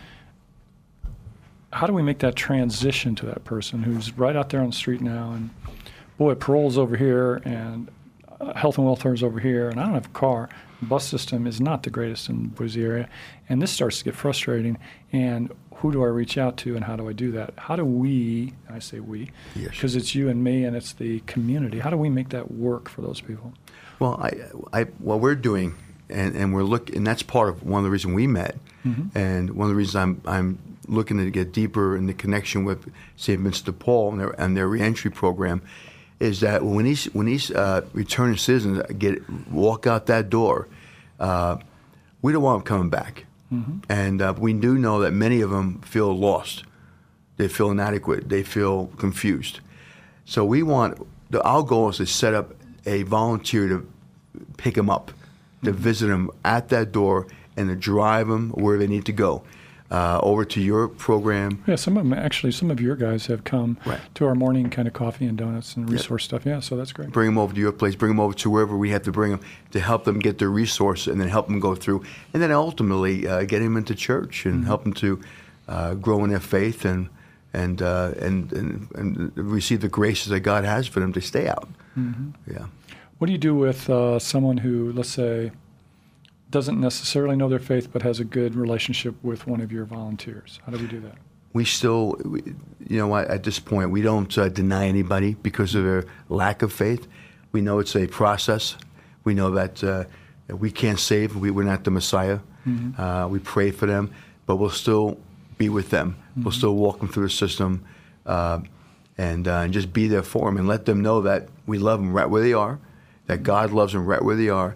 How 1.75 1.85
do 1.85 1.91
we 1.91 2.01
make 2.01 2.19
that 2.19 2.37
transition 2.37 3.15
to 3.15 3.25
that 3.25 3.43
person 3.43 3.83
who's 3.83 4.17
right 4.17 4.37
out 4.37 4.49
there 4.49 4.61
on 4.61 4.67
the 4.67 4.75
street 4.75 5.01
now? 5.01 5.31
And 5.33 5.49
boy 6.17 6.33
parole's 6.33 6.77
over 6.77 6.95
here 6.95 7.41
and 7.43 7.91
uh, 8.39 8.53
health 8.53 8.77
and 8.77 8.87
welfare 8.87 9.13
is 9.13 9.21
over 9.21 9.41
here 9.41 9.67
and 9.69 9.77
i 9.79 9.83
don't 9.83 9.93
have 9.93 10.05
a 10.05 10.09
car. 10.09 10.47
The 10.79 10.85
bus 10.85 11.05
system 11.05 11.45
is 11.45 11.59
not 11.59 11.83
the 11.83 11.89
greatest 11.89 12.29
in 12.29 12.43
the 12.43 12.47
boise 12.49 12.81
area. 12.81 13.09
And 13.49 13.61
this 13.61 13.71
starts 13.71 13.97
to 13.99 14.05
get 14.05 14.15
frustrating. 14.15 14.77
And 15.11 15.51
who 15.75 15.91
do 15.91 16.01
i 16.01 16.07
reach 16.07 16.37
out 16.37 16.55
to 16.57 16.77
and 16.77 16.85
how 16.85 16.95
do 16.95 17.09
i 17.09 17.13
do 17.13 17.31
that? 17.31 17.53
How 17.57 17.75
do 17.75 17.83
we 17.83 18.53
i 18.69 18.79
say 18.79 19.01
we 19.01 19.31
Yes. 19.53 19.71
because 19.71 19.97
it's 19.97 20.15
you 20.15 20.29
and 20.29 20.41
me 20.45 20.63
and 20.63 20.77
it's 20.77 20.93
the 20.93 21.19
community 21.21 21.79
how 21.79 21.89
do 21.89 21.97
we 21.97 22.09
make 22.09 22.29
that 22.29 22.51
work 22.51 22.87
for 22.87 23.01
those 23.01 23.19
people? 23.19 23.51
Well, 23.99 24.17
I, 24.21 24.79
I, 24.79 24.83
what 24.99 25.19
we're 25.19 25.35
doing, 25.35 25.75
and, 26.09 26.35
and 26.35 26.53
we're 26.53 26.63
look, 26.63 26.93
and 26.95 27.05
that's 27.07 27.23
part 27.23 27.47
of 27.49 27.63
one 27.63 27.79
of 27.79 27.83
the 27.85 27.89
reasons 27.89 28.13
we 28.13 28.27
met, 28.27 28.57
and 29.15 29.49
one 29.51 29.65
of 29.65 29.69
the 29.69 29.75
reasons 29.75 29.95
I'm, 29.95 30.21
I'm 30.25 30.74
looking 30.87 31.17
to 31.17 31.29
get 31.31 31.51
deeper 31.51 31.95
in 31.95 32.05
the 32.05 32.13
connection 32.13 32.65
with 32.65 32.91
St. 33.15 33.39
Vincent 33.39 33.65
de 33.65 33.73
Paul 33.73 34.11
and 34.11 34.19
their, 34.19 34.41
and 34.41 34.57
their 34.57 34.67
reentry 34.67 35.11
program, 35.11 35.61
is 36.19 36.39
that 36.39 36.63
when 36.63 36.85
these 36.85 37.05
when 37.13 37.25
these 37.25 37.51
uh, 37.51 37.81
returning 37.93 38.37
citizens 38.37 38.81
get 38.97 39.27
walk 39.49 39.85
out 39.85 40.05
that 40.05 40.29
door, 40.29 40.67
uh, 41.19 41.57
we 42.21 42.31
don't 42.31 42.43
want 42.43 42.63
them 42.63 42.67
coming 42.67 42.89
back, 42.89 43.25
and 43.89 44.21
uh, 44.21 44.33
we 44.37 44.53
do 44.53 44.77
know 44.77 45.01
that 45.01 45.11
many 45.11 45.41
of 45.41 45.49
them 45.49 45.81
feel 45.81 46.17
lost, 46.17 46.63
they 47.37 47.47
feel 47.47 47.71
inadequate, 47.71 48.29
they 48.29 48.43
feel 48.43 48.87
confused. 48.97 49.59
So 50.25 50.45
we 50.45 50.63
want 50.63 51.05
the, 51.29 51.41
our 51.43 51.63
goal 51.63 51.89
is 51.89 51.97
to 51.97 52.05
set 52.05 52.33
up 52.33 52.53
a 52.85 53.03
volunteer 53.03 53.67
to 53.67 53.87
pick 54.57 54.75
them 54.75 54.89
up, 54.89 55.11
to 55.63 55.71
visit 55.71 56.07
them 56.07 56.31
at 56.43 56.69
that 56.69 56.91
door, 56.91 57.27
and 57.57 57.69
to 57.69 57.75
drive 57.75 58.27
them 58.27 58.51
where 58.51 58.77
they 58.77 58.87
need 58.87 59.05
to 59.05 59.11
go, 59.13 59.43
uh, 59.95 60.19
over 60.23 60.43
to 60.43 60.59
your 60.59 60.87
program. 60.89 61.63
Yeah, 61.67 61.75
some 61.77 61.95
of 61.97 62.03
them 62.03 62.13
actually, 62.13 62.51
some 62.51 62.69
of 62.71 62.79
your 62.81 62.95
guys 62.97 63.27
have 63.27 63.43
come 63.43 63.77
Right. 63.85 63.99
to 64.15 64.25
our 64.25 64.35
morning 64.35 64.69
kind 64.69 64.87
of 64.87 64.93
coffee 64.93 65.25
and 65.25 65.37
donuts 65.37 65.75
and 65.77 65.89
resource 65.89 66.23
stuff. 66.25 66.45
Yeah, 66.45 66.59
so 66.59 66.75
that's 66.75 66.91
great. 66.91 67.11
Bring 67.11 67.27
them 67.27 67.37
over 67.37 67.53
to 67.53 67.59
your 67.59 67.71
place. 67.71 67.95
Bring 67.95 68.11
them 68.11 68.19
over 68.19 68.33
to 68.33 68.49
wherever 68.49 68.75
we 68.75 68.89
have 68.89 69.03
to 69.03 69.11
bring 69.11 69.31
them 69.31 69.39
to 69.71 69.79
help 69.79 70.03
them 70.03 70.19
get 70.19 70.37
their 70.37 70.49
resource, 70.49 71.07
and 71.07 71.19
then 71.21 71.29
help 71.29 71.47
them 71.47 71.59
go 71.59 71.75
through, 71.75 72.03
and 72.33 72.41
then 72.43 72.51
ultimately 72.51 73.25
uh, 73.27 73.43
get 73.45 73.59
them 73.59 73.77
into 73.77 73.95
church 73.95 74.45
and 74.45 74.65
help 74.65 74.83
them 74.83 74.93
to 74.93 75.21
uh, 75.67 75.93
grow 75.93 76.23
in 76.23 76.29
their 76.29 76.39
faith 76.57 76.83
and 76.85 77.09
and, 77.53 77.81
uh, 77.81 78.11
and 78.19 78.51
and 78.51 78.87
and 78.95 79.31
receive 79.37 79.79
the 79.79 79.87
graces 79.99 80.27
that 80.27 80.41
God 80.41 80.65
has 80.65 80.87
for 80.87 80.99
them 80.99 81.13
to 81.13 81.21
stay 81.21 81.47
out. 81.47 81.69
Yeah. 82.51 82.65
What 83.17 83.27
do 83.27 83.31
you 83.31 83.37
do 83.39 83.55
with 83.55 83.89
uh, 83.89 84.19
someone 84.19 84.57
who, 84.57 84.91
let's 84.91 85.09
say, 85.09 85.51
doesn't 86.49 86.79
necessarily 86.79 87.35
know 87.35 87.49
their 87.49 87.59
faith 87.59 87.91
but 87.91 88.01
has 88.01 88.19
a 88.19 88.25
good 88.25 88.55
relationship 88.55 89.15
with 89.23 89.47
one 89.47 89.61
of 89.61 89.71
your 89.71 89.85
volunteers? 89.85 90.59
How 90.65 90.71
do 90.71 90.79
we 90.79 90.87
do 90.87 90.99
that? 91.01 91.15
we 91.55 91.63
still, 91.63 92.17
we, 92.25 92.41
you 92.85 92.97
know, 92.97 93.15
at 93.15 93.43
this 93.43 93.59
point, 93.59 93.89
we 93.89 94.01
don't 94.01 94.37
uh, 94.37 94.49
deny 94.49 94.87
anybody 94.87 95.35
because 95.35 95.73
of 95.73 95.85
their 95.85 96.03
lack 96.27 96.61
of 96.61 96.73
faith. 96.73 97.07
We 97.53 97.61
know 97.61 97.79
it's 97.79 97.95
a 97.95 98.07
process. 98.07 98.75
We 99.23 99.33
know 99.33 99.51
that, 99.51 99.81
uh, 99.81 100.03
that 100.47 100.57
we 100.57 100.69
can't 100.69 100.99
save. 100.99 101.33
We, 101.37 101.51
we're 101.51 101.63
not 101.63 101.85
the 101.85 101.91
Messiah. 101.91 102.39
Uh, 102.97 103.27
we 103.31 103.39
pray 103.39 103.71
for 103.71 103.85
them, 103.85 104.11
but 104.45 104.57
we'll 104.57 104.69
still 104.69 105.17
be 105.57 105.69
with 105.69 105.91
them. 105.91 106.17
We'll 106.35 106.51
still 106.51 106.75
walk 106.75 106.99
them 106.99 107.07
through 107.07 107.27
the 107.27 107.29
system 107.29 107.85
uh, 108.25 108.59
and, 109.17 109.47
uh, 109.47 109.59
and 109.59 109.71
just 109.71 109.93
be 109.93 110.09
there 110.09 110.23
for 110.23 110.49
them 110.49 110.57
and 110.57 110.67
let 110.67 110.85
them 110.85 111.01
know 111.01 111.21
that 111.21 111.47
we 111.67 111.77
love 111.77 112.01
them 112.01 112.11
right 112.11 112.29
where 112.29 112.41
they 112.41 112.53
are, 112.53 112.79
that 113.27 113.43
God 113.43 113.71
loves 113.71 113.93
them 113.93 114.05
right 114.05 114.21
where 114.21 114.35
they 114.35 114.49
are. 114.49 114.75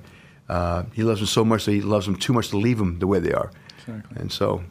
Uh, 0.49 0.83
he 0.93 1.03
loves 1.03 1.19
them 1.19 1.27
so 1.27 1.45
much 1.45 1.65
that 1.65 1.71
he 1.73 1.81
loves 1.81 2.05
them 2.05 2.15
too 2.15 2.33
much 2.33 2.49
to 2.49 2.57
leave 2.57 2.77
them 2.79 2.99
the 2.99 3.07
way 3.07 3.19
they 3.19 3.31
are. 3.31 3.51
Exactly. 3.77 4.17
And 4.19 4.31
so, 4.31 4.63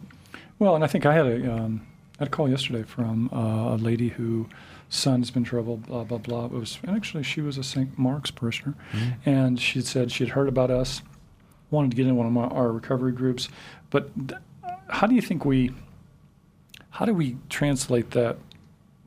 Well, 0.58 0.74
and 0.74 0.82
I 0.82 0.88
think 0.88 1.06
I 1.06 1.14
had 1.14 1.26
a, 1.26 1.52
um, 1.54 1.86
I 2.18 2.24
had 2.24 2.28
a 2.28 2.30
call 2.30 2.48
yesterday 2.48 2.82
from 2.82 3.30
uh, 3.32 3.74
a 3.74 3.78
lady 3.78 4.08
who 4.08 4.48
son's 4.88 5.30
been 5.30 5.42
in 5.42 5.44
trouble, 5.44 5.76
blah 5.76 6.02
blah 6.04 6.18
blah. 6.18 6.46
It 6.46 6.52
was 6.52 6.78
and 6.82 6.96
actually 6.96 7.22
she 7.22 7.40
was 7.40 7.58
a 7.58 7.62
St. 7.62 7.96
Mark's 7.98 8.30
parishioner, 8.30 8.74
and 9.24 9.60
she 9.60 9.80
said 9.82 10.10
she 10.10 10.24
had 10.24 10.32
heard 10.32 10.48
about 10.48 10.70
us, 10.70 11.02
wanted 11.70 11.90
to 11.92 11.96
get 11.96 12.06
in 12.06 12.16
one 12.16 12.26
of 12.26 12.32
my, 12.32 12.44
our 12.44 12.72
recovery 12.72 13.12
groups, 13.12 13.48
but 13.90 14.10
th- 14.28 14.40
how 14.88 15.06
do 15.06 15.14
you 15.14 15.20
think 15.20 15.44
we, 15.44 15.70
how 16.90 17.04
do 17.04 17.12
we 17.12 17.36
translate 17.50 18.10
that 18.12 18.38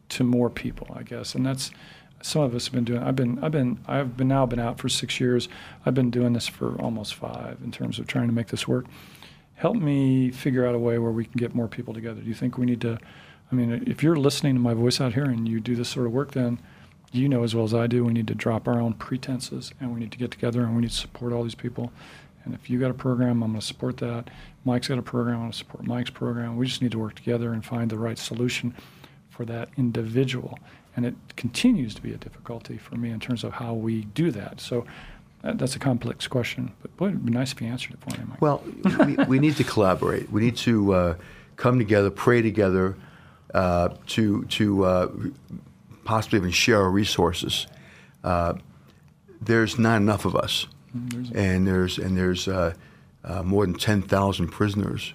to 0.10 0.24
more 0.24 0.50
people? 0.50 0.88
I 0.96 1.04
guess, 1.04 1.36
and 1.36 1.46
that's 1.46 1.72
some 2.22 2.42
of 2.44 2.56
us 2.56 2.66
have 2.66 2.74
been 2.74 2.84
doing. 2.84 3.02
I've 3.02 3.16
been 3.16 3.44
I've 3.44 3.52
been 3.52 3.80
I've 3.88 4.18
been 4.18 4.28
now 4.28 4.46
been 4.46 4.60
out 4.60 4.80
for 4.80 4.90
six 4.90 5.20
years. 5.20 5.50
I've 5.86 5.94
been 5.94 6.12
doing 6.12 6.34
this 6.34 6.48
for 6.48 6.80
almost 6.82 7.16
five 7.16 7.58
in 7.64 7.72
terms 7.72 8.00
of 8.00 8.08
trying 8.08 8.28
to 8.28 8.34
make 8.34 8.48
this 8.48 8.68
work 8.68 8.86
help 9.62 9.76
me 9.76 10.32
figure 10.32 10.66
out 10.66 10.74
a 10.74 10.80
way 10.80 10.98
where 10.98 11.12
we 11.12 11.24
can 11.24 11.38
get 11.38 11.54
more 11.54 11.68
people 11.68 11.94
together. 11.94 12.20
Do 12.20 12.28
you 12.28 12.34
think 12.34 12.58
we 12.58 12.66
need 12.66 12.82
to? 12.82 12.98
I 13.52 13.56
mean, 13.56 13.84
if 13.86 14.02
you're 14.02 14.16
listening 14.16 14.56
to 14.56 14.60
my 14.60 14.74
voice 14.74 15.00
out 15.00 15.14
here 15.14 15.26
and 15.26 15.48
you 15.48 15.60
do 15.60 15.76
this 15.76 15.88
sort 15.88 16.08
of 16.08 16.14
work, 16.14 16.32
then 16.32 16.58
you 17.12 17.30
know 17.30 17.44
as 17.44 17.54
well 17.54 17.66
as 17.66 17.74
I 17.74 17.86
do 17.86 18.04
we 18.04 18.12
need 18.12 18.28
to 18.28 18.36
drop 18.36 18.68
our 18.68 18.82
own 18.82 18.94
pretenses 18.94 19.72
and 19.80 19.94
we 19.94 20.00
need 20.00 20.12
to 20.14 20.18
get 20.18 20.32
together 20.32 20.64
and 20.64 20.76
we 20.76 20.82
need 20.82 20.90
to 20.90 20.96
support 20.96 21.32
all 21.32 21.44
these 21.44 21.54
people. 21.54 21.92
And 22.44 22.56
if 22.56 22.72
you 22.72 22.80
got 22.80 22.90
a 22.90 22.96
program, 22.96 23.44
I'm 23.44 23.52
going 23.52 23.60
to 23.60 23.66
support 23.66 23.98
that. 23.98 24.32
Mike's 24.66 24.88
got 24.88 24.98
a 24.98 25.04
program, 25.04 25.36
I'm 25.36 25.42
going 25.42 25.52
to 25.52 25.58
support 25.58 25.86
Mike's 25.86 26.10
program. 26.10 26.58
We 26.58 26.66
just 26.66 26.82
need 26.82 26.92
to 26.94 27.00
work 27.00 27.14
together 27.14 27.54
and 27.54 27.64
find 27.64 27.92
the 27.92 28.00
right 28.00 28.18
solution 28.18 28.74
for 29.30 29.46
that 29.46 29.70
individual. 29.78 30.58
And 30.96 31.06
it 31.06 31.16
continues 31.38 31.96
to 31.96 32.02
be 32.02 32.14
a 32.14 32.18
difficulty 32.18 32.78
for 32.78 32.96
me 32.96 33.12
in 33.12 33.20
terms 33.20 33.44
of 33.44 33.54
how 33.54 33.74
we 33.74 34.04
do 34.14 34.32
that. 34.32 34.60
So 34.60 34.86
that, 35.42 35.58
that's 35.58 35.76
a 35.76 35.80
complex 35.80 36.28
question, 36.28 36.72
but 36.82 36.96
boy, 36.98 37.08
it'd 37.08 37.26
be 37.26 37.32
nice 37.32 37.52
if 37.52 37.62
you 37.62 37.68
answered 37.68 37.94
it 37.94 38.00
for 38.02 38.20
me, 38.20 38.26
Mike. 38.28 38.42
Well, 38.42 38.64
we, 39.06 39.16
we 39.26 39.40
need 39.40 39.56
to 39.58 39.64
collaborate. 39.64 40.32
We 40.32 40.42
need 40.42 40.58
to 40.58 40.94
uh, 40.94 41.16
come 41.56 41.80
together, 41.80 42.12
pray 42.12 42.42
together, 42.42 42.96
uh, 43.54 43.90
to 44.08 44.44
to 44.46 44.86
uh, 44.86 45.12
possibly 46.04 46.38
even 46.40 46.52
share 46.52 46.82
our 46.82 46.90
resources. 46.90 47.68
Uh, 48.24 48.54
there's 49.42 49.80
not 49.80 49.98
enough 49.98 50.26
of 50.26 50.36
us, 50.36 50.68
and 51.34 51.68
there's 51.68 51.98
and 51.98 52.18
there's 52.18 52.48
uh, 52.48 52.74
uh, 53.24 53.44
more 53.44 53.66
than 53.66 53.76
ten 53.76 54.02
thousand 54.02 54.50
prisoners 54.50 55.14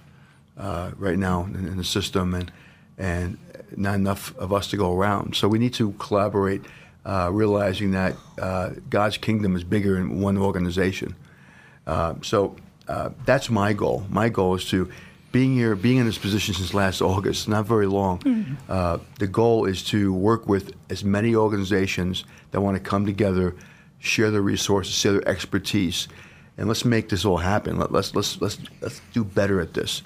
uh, 0.57 0.91
right 0.97 1.17
now 1.17 1.45
in, 1.45 1.67
in 1.67 1.77
the 1.77 1.83
system, 1.83 2.33
and 2.33 2.51
and 2.97 3.37
not 3.75 3.95
enough 3.95 4.35
of 4.37 4.53
us 4.53 4.67
to 4.69 4.77
go 4.77 4.95
around. 4.95 5.35
So 5.35 5.47
we 5.47 5.59
need 5.59 5.73
to 5.75 5.91
collaborate, 5.93 6.61
uh, 7.05 7.29
realizing 7.31 7.91
that 7.91 8.15
uh, 8.41 8.71
God's 8.89 9.17
kingdom 9.17 9.55
is 9.55 9.63
bigger 9.63 9.97
in 9.97 10.21
one 10.21 10.37
organization. 10.37 11.15
Uh, 11.85 12.15
so 12.21 12.55
uh, 12.87 13.09
that's 13.25 13.49
my 13.49 13.73
goal. 13.73 14.05
My 14.09 14.29
goal 14.29 14.55
is 14.55 14.65
to 14.69 14.89
being 15.31 15.53
here, 15.53 15.75
being 15.75 15.97
in 15.97 16.05
this 16.05 16.17
position 16.17 16.53
since 16.53 16.73
last 16.73 17.01
August, 17.01 17.47
not 17.47 17.65
very 17.65 17.87
long. 17.87 18.21
Uh, 18.69 18.97
the 19.19 19.27
goal 19.27 19.65
is 19.65 19.83
to 19.83 20.13
work 20.13 20.47
with 20.47 20.73
as 20.89 21.03
many 21.03 21.35
organizations 21.35 22.23
that 22.51 22.61
want 22.61 22.75
to 22.75 22.89
come 22.89 23.05
together, 23.05 23.55
share 23.99 24.31
their 24.31 24.41
resources, 24.41 24.93
share 24.93 25.13
their 25.13 25.27
expertise, 25.27 26.07
and 26.57 26.67
let's 26.67 26.85
make 26.85 27.09
this 27.09 27.25
all 27.25 27.37
happen. 27.37 27.77
Let, 27.77 27.91
let's 27.91 28.15
let's 28.15 28.41
let's 28.41 28.57
let's 28.81 29.01
do 29.13 29.23
better 29.23 29.61
at 29.61 29.73
this. 29.73 30.01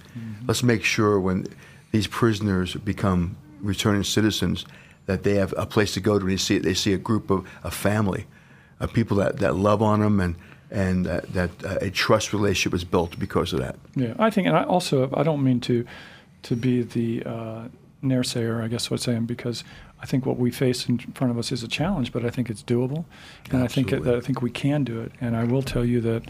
Let's 0.47 0.63
make 0.63 0.83
sure 0.83 1.19
when 1.19 1.47
these 1.91 2.07
prisoners 2.07 2.75
become 2.75 3.37
returning 3.61 4.03
citizens 4.03 4.65
that 5.05 5.23
they 5.23 5.35
have 5.35 5.53
a 5.57 5.65
place 5.65 5.93
to 5.93 5.99
go 5.99 6.19
to. 6.19 6.25
And 6.25 6.31
they 6.31 6.37
see 6.37 6.57
they 6.59 6.73
see 6.73 6.93
a 6.93 6.97
group 6.97 7.29
of 7.29 7.47
a 7.63 7.71
family, 7.71 8.25
of 8.79 8.93
people 8.93 9.17
that, 9.17 9.37
that 9.37 9.55
love 9.55 9.81
on 9.81 9.99
them 9.99 10.19
and 10.19 10.35
and 10.71 11.05
that, 11.05 11.33
that 11.33 11.49
uh, 11.65 11.77
a 11.81 11.91
trust 11.91 12.31
relationship 12.31 12.73
is 12.73 12.85
built 12.85 13.19
because 13.19 13.51
of 13.51 13.59
that. 13.59 13.75
Yeah, 13.95 14.13
I 14.17 14.29
think, 14.29 14.47
and 14.47 14.55
I 14.55 14.63
also, 14.63 15.09
I 15.13 15.23
don't 15.23 15.43
mean 15.43 15.59
to, 15.61 15.85
to 16.43 16.55
be 16.55 16.81
the 16.81 17.23
uh, 17.25 17.67
naresayer, 18.01 18.63
I 18.63 18.69
guess 18.69 18.89
what 18.89 19.01
I'm 19.01 19.03
saying, 19.03 19.25
because 19.25 19.65
I 20.01 20.05
think 20.05 20.25
what 20.25 20.37
we 20.37 20.49
face 20.49 20.87
in 20.87 20.97
front 20.97 21.29
of 21.29 21.37
us 21.37 21.51
is 21.51 21.61
a 21.61 21.67
challenge, 21.67 22.13
but 22.13 22.23
I 22.23 22.29
think 22.29 22.49
it's 22.49 22.63
doable, 22.63 23.03
and 23.51 23.61
I 23.61 23.67
think 23.67 23.91
it, 23.91 24.03
that 24.03 24.15
I 24.15 24.21
think 24.21 24.41
we 24.41 24.49
can 24.49 24.85
do 24.85 25.01
it. 25.01 25.11
And 25.19 25.35
I 25.35 25.43
will 25.43 25.61
tell 25.61 25.83
you 25.83 25.99
that 26.01 26.23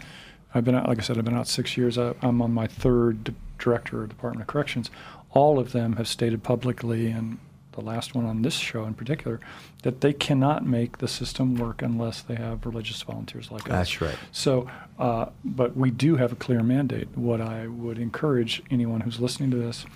I've 0.54 0.64
been 0.64 0.74
out, 0.74 0.88
like 0.88 0.98
I 0.98 1.02
said, 1.02 1.16
I've 1.18 1.24
been 1.24 1.36
out 1.36 1.46
six 1.46 1.76
years. 1.76 1.96
I, 1.96 2.12
I'm 2.20 2.42
on 2.42 2.52
my 2.52 2.66
third 2.66 3.34
director 3.58 4.02
of 4.02 4.08
Department 4.08 4.42
of 4.42 4.48
Corrections. 4.48 4.90
All 5.32 5.58
of 5.58 5.72
them 5.72 5.96
have 5.96 6.08
stated 6.08 6.42
publicly, 6.42 7.08
and 7.08 7.38
the 7.72 7.80
last 7.80 8.14
one 8.14 8.26
on 8.26 8.42
this 8.42 8.54
show 8.54 8.84
in 8.84 8.94
particular, 8.94 9.40
that 9.82 10.00
they 10.02 10.12
cannot 10.12 10.66
make 10.66 10.98
the 10.98 11.08
system 11.08 11.56
work 11.56 11.82
unless 11.82 12.20
they 12.22 12.34
have 12.34 12.66
religious 12.66 13.00
volunteers 13.02 13.50
like 13.50 13.62
us. 13.62 13.68
That's 13.68 14.00
right. 14.00 14.18
So, 14.30 14.70
uh, 14.98 15.26
but 15.44 15.76
we 15.76 15.90
do 15.90 16.16
have 16.16 16.32
a 16.32 16.36
clear 16.36 16.62
mandate. 16.62 17.08
What 17.16 17.40
I 17.40 17.66
would 17.66 17.98
encourage 17.98 18.62
anyone 18.70 19.00
who's 19.00 19.20
listening 19.20 19.50
to 19.52 19.56
this, 19.56 19.86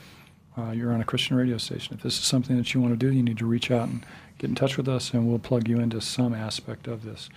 uh, 0.56 0.70
you're 0.70 0.92
on 0.92 1.02
a 1.02 1.04
Christian 1.04 1.36
radio 1.36 1.58
station. 1.58 1.94
If 1.94 2.02
this 2.02 2.18
is 2.18 2.24
something 2.24 2.56
that 2.56 2.72
you 2.72 2.80
want 2.80 2.98
to 2.98 3.06
do, 3.06 3.12
you 3.12 3.22
need 3.22 3.38
to 3.38 3.46
reach 3.46 3.70
out 3.70 3.88
and 3.88 4.06
get 4.38 4.48
in 4.48 4.56
touch 4.56 4.76
with 4.76 4.88
us, 4.88 5.12
and 5.12 5.28
we'll 5.28 5.38
plug 5.38 5.68
you 5.68 5.78
into 5.78 6.00
some 6.00 6.34
aspect 6.34 6.86
of 6.86 7.04
this. 7.04 7.28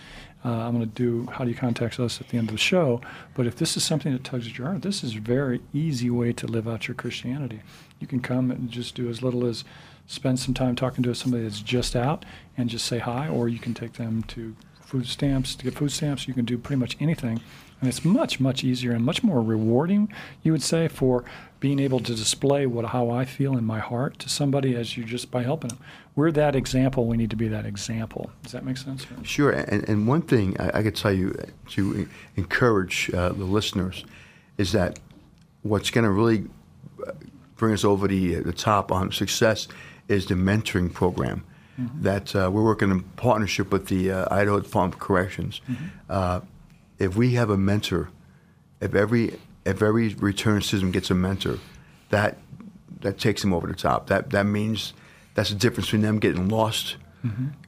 Uh, 0.44 0.50
I'm 0.50 0.74
going 0.74 0.90
to 0.90 0.96
do 0.96 1.30
how 1.32 1.44
do 1.44 1.50
you 1.50 1.56
contact 1.56 2.00
us 2.00 2.22
at 2.22 2.30
the 2.30 2.38
end 2.38 2.50
of 2.50 2.54
the 2.54 2.60
show. 2.60 3.02
But 3.34 3.46
if 3.46 3.58
this 3.58 3.76
is 3.76 3.84
something 3.84 4.14
that 4.14 4.24
tugs 4.24 4.48
at 4.48 4.58
your 4.58 4.68
heart, 4.68 4.82
this 4.84 5.04
is 5.04 5.16
a 5.16 5.20
very 5.20 5.62
easy 5.74 6.10
way 6.10 6.32
to 6.34 6.48
live 6.48 6.68
out 6.68 6.88
your 6.88 6.96
Christianity. 6.96 7.62
You 8.00 8.08
can 8.08 8.22
come 8.22 8.50
and 8.50 8.70
just 8.70 8.96
do 8.96 9.10
as 9.10 9.22
little 9.22 9.46
as 9.46 9.66
spend 10.08 10.40
some 10.40 10.54
time 10.54 10.76
talking 10.76 11.04
to 11.04 11.14
somebody 11.14 11.44
that's 11.44 11.62
just 11.62 11.96
out 11.96 12.26
and 12.58 12.70
just 12.70 12.86
say 12.86 13.00
hi, 13.00 13.28
or 13.28 13.50
you 13.50 13.60
can 13.60 13.74
take 13.74 13.94
them 13.94 14.24
to 14.24 14.56
food 14.90 15.08
stamps 15.08 15.56
to 15.56 15.64
get 15.64 15.76
food 15.76 15.92
stamps. 15.92 16.28
You 16.28 16.34
can 16.34 16.46
do 16.46 16.58
pretty 16.58 16.80
much 16.80 16.98
anything, 17.00 17.40
and 17.80 17.88
it's 17.88 18.04
much 18.04 18.40
much 18.40 18.64
easier 18.64 18.92
and 18.92 19.06
much 19.06 19.24
more 19.24 19.42
rewarding. 19.42 20.12
You 20.42 20.52
would 20.52 20.64
say 20.64 20.88
for 20.88 21.24
being 21.60 21.80
able 21.80 22.00
to 22.00 22.16
display 22.16 22.66
what 22.66 22.86
how 22.86 23.12
I 23.12 23.26
feel 23.26 23.56
in 23.56 23.66
my 23.66 23.80
heart 23.80 24.18
to 24.20 24.30
somebody 24.30 24.76
as 24.76 24.98
you 24.98 25.04
just 25.04 25.30
by 25.30 25.44
helping 25.44 25.70
them. 25.70 25.80
We're 26.16 26.32
that 26.32 26.56
example. 26.56 27.06
We 27.06 27.18
need 27.18 27.30
to 27.30 27.36
be 27.36 27.48
that 27.50 27.66
example. 27.66 28.32
Does 28.44 28.52
that 28.54 28.66
make 28.66 28.78
sense? 28.78 29.06
Sure, 29.24 29.52
and, 29.52 29.88
and 29.88 30.08
one 30.08 30.24
thing 30.24 30.60
I, 30.60 30.80
I 30.80 30.84
could 30.84 30.96
tell 30.96 31.14
you 31.14 31.36
to 31.70 32.08
encourage 32.36 33.12
uh, 33.14 33.30
the 33.30 33.46
listeners 33.46 34.04
is 34.58 34.72
that 34.72 35.00
what's 35.62 35.92
going 35.92 36.06
to 36.06 36.12
really 36.12 36.46
uh, 37.06 37.12
bring 37.58 37.74
us 37.74 37.84
over 37.84 38.08
the, 38.08 38.36
the 38.36 38.54
top 38.54 38.92
on 38.92 39.12
success 39.12 39.68
is 40.08 40.26
the 40.26 40.34
mentoring 40.34 40.92
program 40.92 41.44
that 42.02 42.36
uh, 42.36 42.50
we're 42.52 42.64
working 42.64 42.92
in 42.92 43.02
partnership 43.16 43.72
with 43.72 43.88
the 43.88 44.12
uh, 44.12 44.34
Idaho 44.34 44.60
Department 44.60 44.96
of 44.96 45.00
Corrections. 45.00 45.62
Uh, 46.10 46.42
if 46.98 47.16
we 47.16 47.34
have 47.36 47.50
a 47.50 47.58
mentor, 47.58 48.10
if 48.82 48.94
every 48.96 49.40
if 49.66 49.82
every 49.82 50.10
return 50.16 50.62
system 50.62 50.92
gets 50.92 51.10
a 51.10 51.16
mentor, 51.16 51.60
that 52.10 52.38
that 53.02 53.18
takes 53.18 53.42
them 53.42 53.54
over 53.54 53.68
the 53.68 53.74
top. 53.76 54.08
That 54.08 54.30
that 54.32 54.46
means 54.46 54.94
that's 55.36 55.50
the 55.50 55.56
difference 55.56 55.88
between 55.88 56.02
them 56.02 56.20
getting 56.20 56.50
lost, 56.50 56.98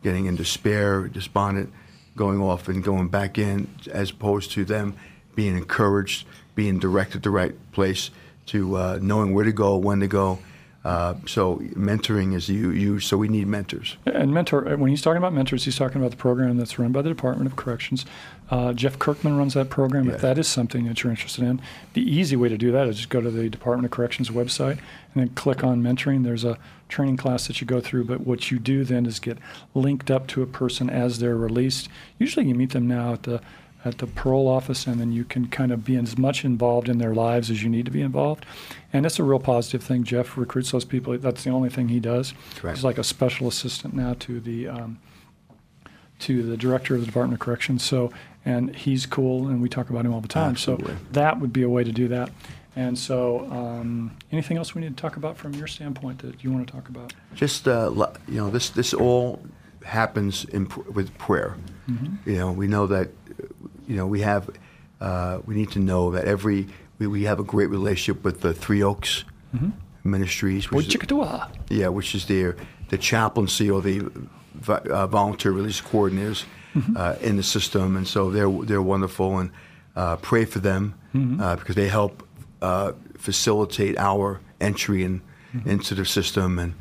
getting 0.04 0.26
in 0.26 0.36
despair, 0.36 1.08
despondent, 1.08 1.72
going 2.16 2.42
off 2.42 2.68
and 2.68 2.84
going 2.84 3.08
back 3.08 3.38
in, 3.38 3.68
as 3.92 4.12
opposed 4.12 4.52
to 4.52 4.66
them 4.66 4.96
being 5.36 5.56
encouraged, 5.56 6.28
being 6.56 6.80
directed 6.80 7.24
the 7.24 7.30
right 7.30 7.56
place, 7.72 8.10
to 8.48 8.76
uh, 8.76 9.00
knowing 9.02 9.34
where 9.34 9.46
to 9.46 9.52
go, 9.54 9.78
when 9.78 10.00
to 10.02 10.08
go. 10.08 10.40
Uh, 10.84 11.14
so 11.28 11.58
mentoring 11.76 12.34
is 12.34 12.50
you, 12.50 12.72
you. 12.72 13.00
So 13.00 13.16
we 13.16 13.28
need 13.28 13.48
mentors. 13.48 13.98
And 14.06 14.34
mentor, 14.34 14.64
when 14.78 14.90
he's 14.90 15.02
talking 15.02 15.18
about 15.18 15.32
mentors, 15.32 15.66
he's 15.66 15.76
talking 15.76 16.02
about 16.02 16.10
the 16.10 16.18
program 16.18 16.58
that's 16.58 16.80
run 16.80 16.92
by 16.92 17.04
the 17.04 17.10
Department 17.10 17.52
of 17.52 17.56
Corrections. 17.56 18.06
Uh, 18.50 18.74
Jeff 18.74 18.98
Kirkman 18.98 19.38
runs 19.38 19.54
that 19.54 19.70
program. 19.70 20.06
Yeah. 20.06 20.16
If 20.16 20.22
that 20.22 20.40
is 20.40 20.48
something 20.48 20.86
that 20.88 21.04
you're 21.04 21.12
interested 21.12 21.44
in, 21.44 21.62
the 21.94 22.02
easy 22.02 22.36
way 22.36 22.50
to 22.50 22.58
do 22.58 22.72
that 22.72 22.88
is 22.88 22.98
just 22.98 23.10
go 23.10 23.22
to 23.22 23.30
the 23.30 23.48
Department 23.50 23.86
of 23.86 23.92
Corrections 23.92 24.30
website 24.30 24.80
and 25.14 25.24
then 25.24 25.30
click 25.30 25.64
on 25.64 25.84
mentoring. 25.84 26.24
There's 26.24 26.44
a 26.44 26.58
training 26.90 27.18
class 27.18 27.48
that 27.48 27.62
you 27.62 27.68
go 27.68 27.80
through, 27.80 28.06
but 28.06 28.22
what 28.22 28.50
you 28.50 28.58
do 28.58 28.84
then 28.84 29.06
is 29.06 29.20
get 29.20 29.38
linked 29.76 30.10
up 30.10 30.26
to 30.28 30.42
a 30.42 30.48
person 30.48 30.90
as 30.90 31.20
they're 31.20 31.38
released. 31.38 31.90
Usually, 32.18 32.48
you 32.48 32.56
meet 32.56 32.72
them 32.72 32.88
now 32.88 33.14
at 33.14 33.24
the 33.24 33.40
at 33.84 33.98
the 33.98 34.08
parole 34.08 34.48
office, 34.48 34.86
and 34.86 35.00
then 35.00 35.12
you 35.12 35.24
can 35.24 35.48
kind 35.48 35.72
of 35.72 35.84
be 35.84 35.96
as 35.96 36.18
much 36.18 36.46
involved 36.46 36.88
in 36.88 37.00
their 37.00 37.14
lives 37.16 37.50
as 37.50 37.64
you 37.64 37.70
need 37.70 37.86
to 37.86 37.92
be 37.92 38.02
involved. 38.02 38.46
And 38.94 39.06
it's 39.06 39.20
a 39.20 39.24
real 39.24 39.40
positive 39.40 39.84
thing. 39.84 40.04
Jeff 40.04 40.38
recruits 40.38 40.72
those 40.72 40.86
people. 40.86 41.18
That's 41.18 41.44
the 41.44 41.50
only 41.50 41.70
thing 41.70 41.88
he 41.88 42.00
does. 42.00 42.34
Correct. 42.56 42.78
He's 42.78 42.84
like 42.84 42.98
a 42.98 43.04
special 43.04 43.48
assistant 43.48 43.94
now 43.94 44.16
to 44.20 44.40
the 44.40 44.68
um, 44.68 45.00
to 46.20 46.44
the 46.44 46.56
director 46.56 46.94
of 46.94 47.02
the 47.02 47.08
Department 47.08 47.42
of 47.42 47.44
Corrections. 47.44 47.84
So, 47.84 48.12
and 48.46 48.76
he's 48.76 49.06
cool, 49.08 49.48
and 49.48 49.62
we 49.62 49.70
talk 49.70 49.90
about 49.90 50.06
him 50.06 50.14
all 50.14 50.22
the 50.22 50.28
time. 50.28 50.52
Absolutely. 50.52 50.94
So 50.94 51.00
that 51.14 51.40
would 51.40 51.52
be 51.52 51.64
a 51.64 51.70
way 51.70 51.84
to 51.84 51.92
do 51.92 52.08
that. 52.10 52.30
And 52.76 52.98
so, 52.98 53.52
um, 53.52 54.16
anything 54.32 54.58
else 54.58 54.74
we 54.74 54.82
need 54.82 54.96
to 54.96 55.02
talk 55.02 55.18
about 55.18 55.38
from 55.38 55.54
your 55.56 55.68
standpoint 55.68 56.20
that 56.20 56.44
you 56.44 56.52
want 56.52 56.68
to 56.68 56.74
talk 56.74 56.88
about? 56.88 57.14
Just 57.34 57.68
uh, 57.68 57.92
you 58.28 58.36
know, 58.36 58.50
this 58.50 58.70
this 58.70 58.94
all 58.94 59.42
happens 59.84 60.46
in 60.46 60.68
pr- 60.68 60.82
with 60.92 61.18
prayer. 61.18 61.56
You 62.26 62.38
know, 62.38 62.52
we 62.54 62.68
know 62.68 62.88
that 62.88 63.10
you 63.92 63.98
know 63.98 64.08
we 64.08 64.22
have 64.22 64.50
uh, 65.02 65.40
we 65.46 65.54
need 65.56 65.72
to 65.72 65.80
know 65.80 66.12
that 66.12 66.24
every 66.26 66.68
we, 66.98 67.08
we 67.08 67.24
have 67.24 67.40
a 67.40 67.44
great 67.44 67.70
relationship 67.70 68.24
with 68.24 68.40
the 68.40 68.54
Three 68.54 68.82
Oaks 68.82 69.26
Ministries, 70.04 70.68
Boy, 70.68 70.78
which 70.78 70.88
is, 70.88 71.10
yeah, 71.70 71.90
which 71.90 72.16
is 72.16 72.26
their 72.26 72.56
the 72.90 72.98
chaplaincy 72.98 73.70
or 73.70 73.82
the 73.82 74.10
uh, 74.68 75.08
volunteer 75.08 75.52
release 75.52 75.82
coordinators 75.82 76.46
uh, 76.96 77.16
in 77.22 77.36
the 77.36 77.44
system, 77.44 77.98
and 77.98 78.08
so 78.08 78.32
they're 78.32 78.50
they're 78.66 78.82
wonderful, 78.82 79.40
and 79.40 79.50
uh, 79.98 80.16
pray 80.18 80.46
for 80.46 80.60
them 80.60 80.94
uh, 81.42 81.56
because 81.58 81.76
they 81.76 81.90
help 81.90 82.26
uh, 82.62 82.94
facilitate 83.18 83.98
our 83.98 84.40
entry 84.62 85.04
in, 85.04 85.22
into 85.66 85.96
the 85.96 86.06
system, 86.06 86.60
and 86.60 86.74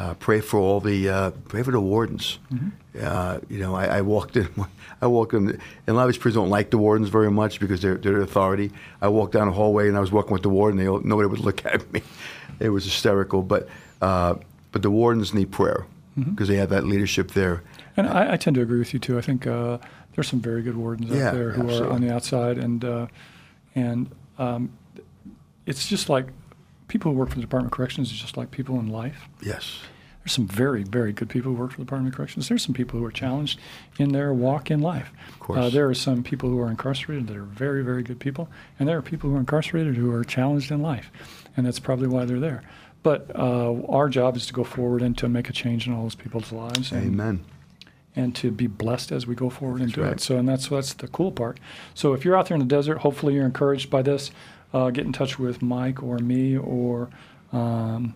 uh, 0.00 0.14
pray 0.14 0.40
for 0.40 0.58
all 0.58 0.80
the 0.80 1.08
uh, 1.10 1.30
pray 1.48 1.62
for 1.62 1.72
the 1.72 1.80
wardens. 1.80 2.38
Uh, 2.98 3.38
you 3.50 3.58
know, 3.58 3.74
I, 3.74 3.98
I 3.98 4.00
walked 4.00 4.34
in. 4.36 4.48
I 5.02 5.06
walked 5.06 5.34
in, 5.34 5.50
and 5.50 5.60
a 5.86 5.92
lot 5.92 6.02
of 6.04 6.08
these 6.08 6.18
prisons 6.18 6.42
don't 6.42 6.50
like 6.50 6.70
the 6.70 6.78
wardens 6.78 7.10
very 7.10 7.30
much 7.30 7.60
because 7.60 7.82
they're 7.82 7.96
they're 7.96 8.22
authority. 8.22 8.72
I 9.02 9.08
walked 9.08 9.32
down 9.34 9.46
the 9.46 9.52
hallway 9.52 9.88
and 9.88 9.96
I 9.96 10.00
was 10.00 10.10
walking 10.10 10.32
with 10.32 10.42
the 10.42 10.48
warden. 10.48 10.78
They 10.78 10.88
all, 10.88 11.00
nobody 11.00 11.28
would 11.28 11.40
look 11.40 11.64
at 11.74 11.92
me. 11.92 12.02
It 12.58 12.70
was 12.70 12.84
hysterical, 12.84 13.42
but 13.42 13.68
uh, 14.00 14.36
but 14.72 14.80
the 14.80 14.90
wardens 14.90 15.34
need 15.34 15.50
prayer 15.50 15.86
because 16.16 16.48
they 16.48 16.56
have 16.56 16.70
that 16.70 16.84
leadership 16.84 17.32
there. 17.32 17.62
And 17.96 18.08
I, 18.08 18.32
I 18.32 18.36
tend 18.36 18.54
to 18.56 18.62
agree 18.62 18.78
with 18.78 18.94
you 18.94 19.00
too. 19.00 19.18
I 19.18 19.20
think 19.20 19.46
uh, 19.46 19.78
there's 20.14 20.28
some 20.28 20.40
very 20.40 20.62
good 20.62 20.76
wardens 20.76 21.10
Yeah, 21.10 21.28
out 21.28 21.34
there 21.34 21.50
who 21.50 21.70
are 21.70 21.90
on 21.90 22.00
the 22.00 22.12
outside, 22.12 22.56
and 22.56 22.84
uh, 22.84 23.06
and 23.74 24.10
um, 24.38 24.70
it's 25.66 25.86
just 25.88 26.08
like 26.08 26.26
people 26.90 27.12
who 27.12 27.18
work 27.18 27.30
for 27.30 27.36
the 27.36 27.40
Department 27.40 27.72
of 27.72 27.76
Corrections 27.76 28.10
is 28.10 28.18
just 28.18 28.36
like 28.36 28.50
people 28.50 28.78
in 28.78 28.88
life. 28.88 29.28
Yes, 29.40 29.80
There's 30.22 30.32
some 30.32 30.46
very, 30.46 30.82
very 30.82 31.12
good 31.12 31.30
people 31.30 31.52
who 31.52 31.58
work 31.58 31.70
for 31.70 31.78
the 31.78 31.84
Department 31.84 32.12
of 32.12 32.16
Corrections. 32.16 32.48
There's 32.48 32.62
some 32.64 32.74
people 32.74 32.98
who 32.98 33.06
are 33.06 33.12
challenged 33.12 33.58
in 33.98 34.10
their 34.12 34.34
walk 34.34 34.70
in 34.70 34.80
life. 34.80 35.10
Of 35.28 35.38
course. 35.38 35.58
Uh, 35.58 35.70
there 35.70 35.88
are 35.88 35.94
some 35.94 36.22
people 36.22 36.50
who 36.50 36.58
are 36.60 36.68
incarcerated 36.68 37.28
that 37.28 37.36
are 37.36 37.44
very, 37.44 37.82
very 37.82 38.02
good 38.02 38.18
people, 38.18 38.48
and 38.78 38.88
there 38.88 38.98
are 38.98 39.02
people 39.02 39.30
who 39.30 39.36
are 39.36 39.40
incarcerated 39.40 39.96
who 39.96 40.12
are 40.12 40.24
challenged 40.24 40.70
in 40.70 40.82
life, 40.82 41.10
and 41.56 41.64
that's 41.64 41.78
probably 41.78 42.08
why 42.08 42.24
they're 42.24 42.40
there. 42.40 42.62
But 43.02 43.30
uh, 43.34 43.82
our 43.88 44.08
job 44.08 44.36
is 44.36 44.46
to 44.46 44.52
go 44.52 44.64
forward 44.64 45.00
and 45.00 45.16
to 45.18 45.28
make 45.28 45.48
a 45.48 45.52
change 45.52 45.86
in 45.86 45.94
all 45.94 46.02
those 46.02 46.14
people's 46.14 46.52
lives. 46.52 46.92
And, 46.92 47.04
Amen. 47.06 47.44
and 48.14 48.34
to 48.36 48.50
be 48.50 48.66
blessed 48.66 49.10
as 49.12 49.26
we 49.26 49.34
go 49.34 49.48
forward 49.48 49.80
and 49.80 49.90
do 49.90 50.02
right. 50.02 50.12
it. 50.14 50.20
So, 50.20 50.36
and 50.36 50.46
that's 50.46 50.68
that's 50.68 50.92
the 50.92 51.08
cool 51.08 51.32
part. 51.32 51.58
So, 51.94 52.12
if 52.12 52.24
you're 52.24 52.36
out 52.36 52.46
there 52.48 52.56
in 52.56 52.60
the 52.60 52.66
desert, 52.66 52.98
hopefully 52.98 53.34
you're 53.34 53.46
encouraged 53.46 53.88
by 53.88 54.02
this. 54.02 54.32
Uh, 54.72 54.90
get 54.90 55.04
in 55.04 55.12
touch 55.12 55.38
with 55.38 55.62
Mike 55.62 56.02
or 56.02 56.18
me 56.18 56.56
or 56.56 57.10
um, 57.52 58.14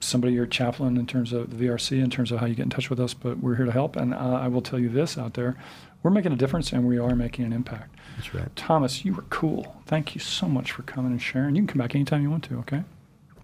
somebody, 0.00 0.32
your 0.32 0.46
chaplain, 0.46 0.96
in 0.96 1.06
terms 1.06 1.32
of 1.32 1.56
the 1.56 1.66
VRC, 1.66 2.02
in 2.02 2.10
terms 2.10 2.30
of 2.32 2.40
how 2.40 2.46
you 2.46 2.54
get 2.54 2.62
in 2.62 2.70
touch 2.70 2.90
with 2.90 3.00
us. 3.00 3.14
But 3.14 3.38
we're 3.38 3.56
here 3.56 3.66
to 3.66 3.72
help, 3.72 3.96
and 3.96 4.14
uh, 4.14 4.18
I 4.42 4.48
will 4.48 4.62
tell 4.62 4.78
you 4.78 4.88
this 4.88 5.18
out 5.18 5.34
there: 5.34 5.56
we're 6.02 6.10
making 6.10 6.32
a 6.32 6.36
difference, 6.36 6.72
and 6.72 6.86
we 6.86 6.98
are 6.98 7.14
making 7.14 7.44
an 7.44 7.52
impact. 7.52 7.96
That's 8.16 8.34
right. 8.34 8.54
Thomas, 8.56 9.04
you 9.04 9.14
were 9.14 9.24
cool. 9.30 9.76
Thank 9.86 10.14
you 10.14 10.20
so 10.20 10.46
much 10.46 10.72
for 10.72 10.82
coming 10.82 11.12
and 11.12 11.20
sharing. 11.22 11.56
You 11.56 11.62
can 11.62 11.66
come 11.68 11.78
back 11.78 11.94
anytime 11.94 12.22
you 12.22 12.30
want 12.30 12.44
to. 12.44 12.58
Okay, 12.58 12.82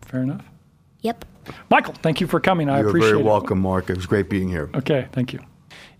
fair 0.02 0.22
enough. 0.22 0.44
Yep. 1.02 1.24
Michael, 1.70 1.94
thank 2.02 2.20
you 2.20 2.26
for 2.26 2.40
coming. 2.40 2.68
I 2.68 2.80
You're 2.80 2.88
appreciate 2.88 3.10
very 3.10 3.20
it. 3.20 3.24
welcome, 3.24 3.60
Mark. 3.60 3.90
It 3.90 3.96
was 3.96 4.06
great 4.06 4.28
being 4.28 4.48
here. 4.48 4.70
Okay, 4.74 5.08
thank 5.12 5.32
you. 5.32 5.40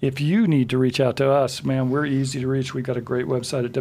If 0.01 0.21
you 0.21 0.47
need 0.47 0.69
to 0.71 0.79
reach 0.79 1.01
out 1.01 1.17
to 1.19 1.31
us, 1.31 1.63
man, 1.65 1.91
we're 1.91 2.07
easy 2.07 2.41
to 2.41 2.47
reach. 2.47 2.75
We've 2.75 2.85
got 2.85 2.97
a 2.97 3.01
great 3.01 3.27
website 3.27 3.65
at 3.65 3.73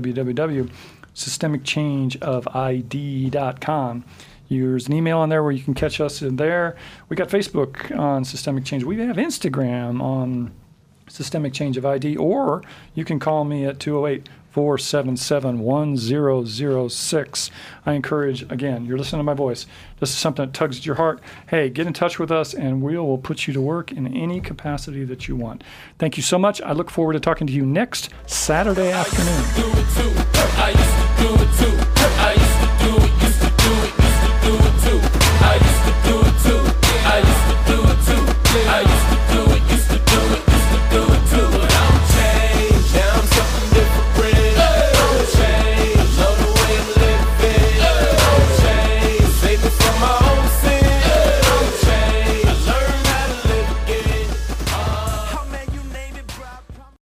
www.systemicchangeofid.com. 1.16 4.06
There's 4.48 4.88
an 4.88 4.94
email 4.94 5.18
on 5.18 5.30
there 5.30 5.42
where 5.42 5.52
you 5.52 5.64
can 5.64 5.74
catch 5.74 6.00
us 6.00 6.22
in 6.22 6.36
there. 6.36 6.76
We 7.10 7.16
got 7.16 7.30
Facebook 7.30 7.98
on 7.98 8.26
Systemic 8.26 8.64
Change. 8.64 8.84
We 8.84 9.00
have 9.00 9.16
Instagram 9.16 10.00
on 10.02 10.52
Systemic 11.08 11.54
Change 11.54 11.78
of 11.78 11.86
ID, 11.86 12.18
or 12.18 12.62
you 12.94 13.06
can 13.06 13.20
call 13.20 13.44
me 13.44 13.66
at 13.66 13.80
208 13.80 14.30
477 14.52 15.60
1006. 15.60 17.52
I 17.86 17.94
encourage, 17.94 18.44
again, 18.44 18.86
you're 18.86 18.98
listening 18.98 19.20
to 19.20 19.24
my 19.24 19.34
voice. 19.34 19.66
This 20.00 20.12
is 20.12 20.16
something 20.16 20.46
that 20.46 20.54
tugs 20.54 20.78
at 20.78 20.86
your 20.86 20.96
heart. 20.96 21.20
Hey, 21.48 21.70
get 21.70 21.88
in 21.88 21.94
touch 21.94 22.20
with 22.20 22.32
us, 22.32 22.54
and 22.54 22.82
we 22.82 22.98
will 22.98 23.18
put 23.18 23.48
you 23.48 23.54
to 23.54 23.62
work 23.62 23.92
in 23.92 24.16
any 24.16 24.40
capacity 24.40 25.04
that 25.06 25.28
you 25.28 25.36
want. 25.36 25.64
Thank 25.98 26.18
you 26.18 26.24
so 26.24 26.38
much. 26.38 26.62
I 26.62 26.72
look 26.72 26.92
forward 26.92 27.14
to 27.14 27.20
talking 27.20 27.48
to 27.48 27.54
you 27.54 27.66
next 27.66 28.10
Saturday 28.28 28.92
afternoon. 28.92 30.05
Hey. 38.56 38.95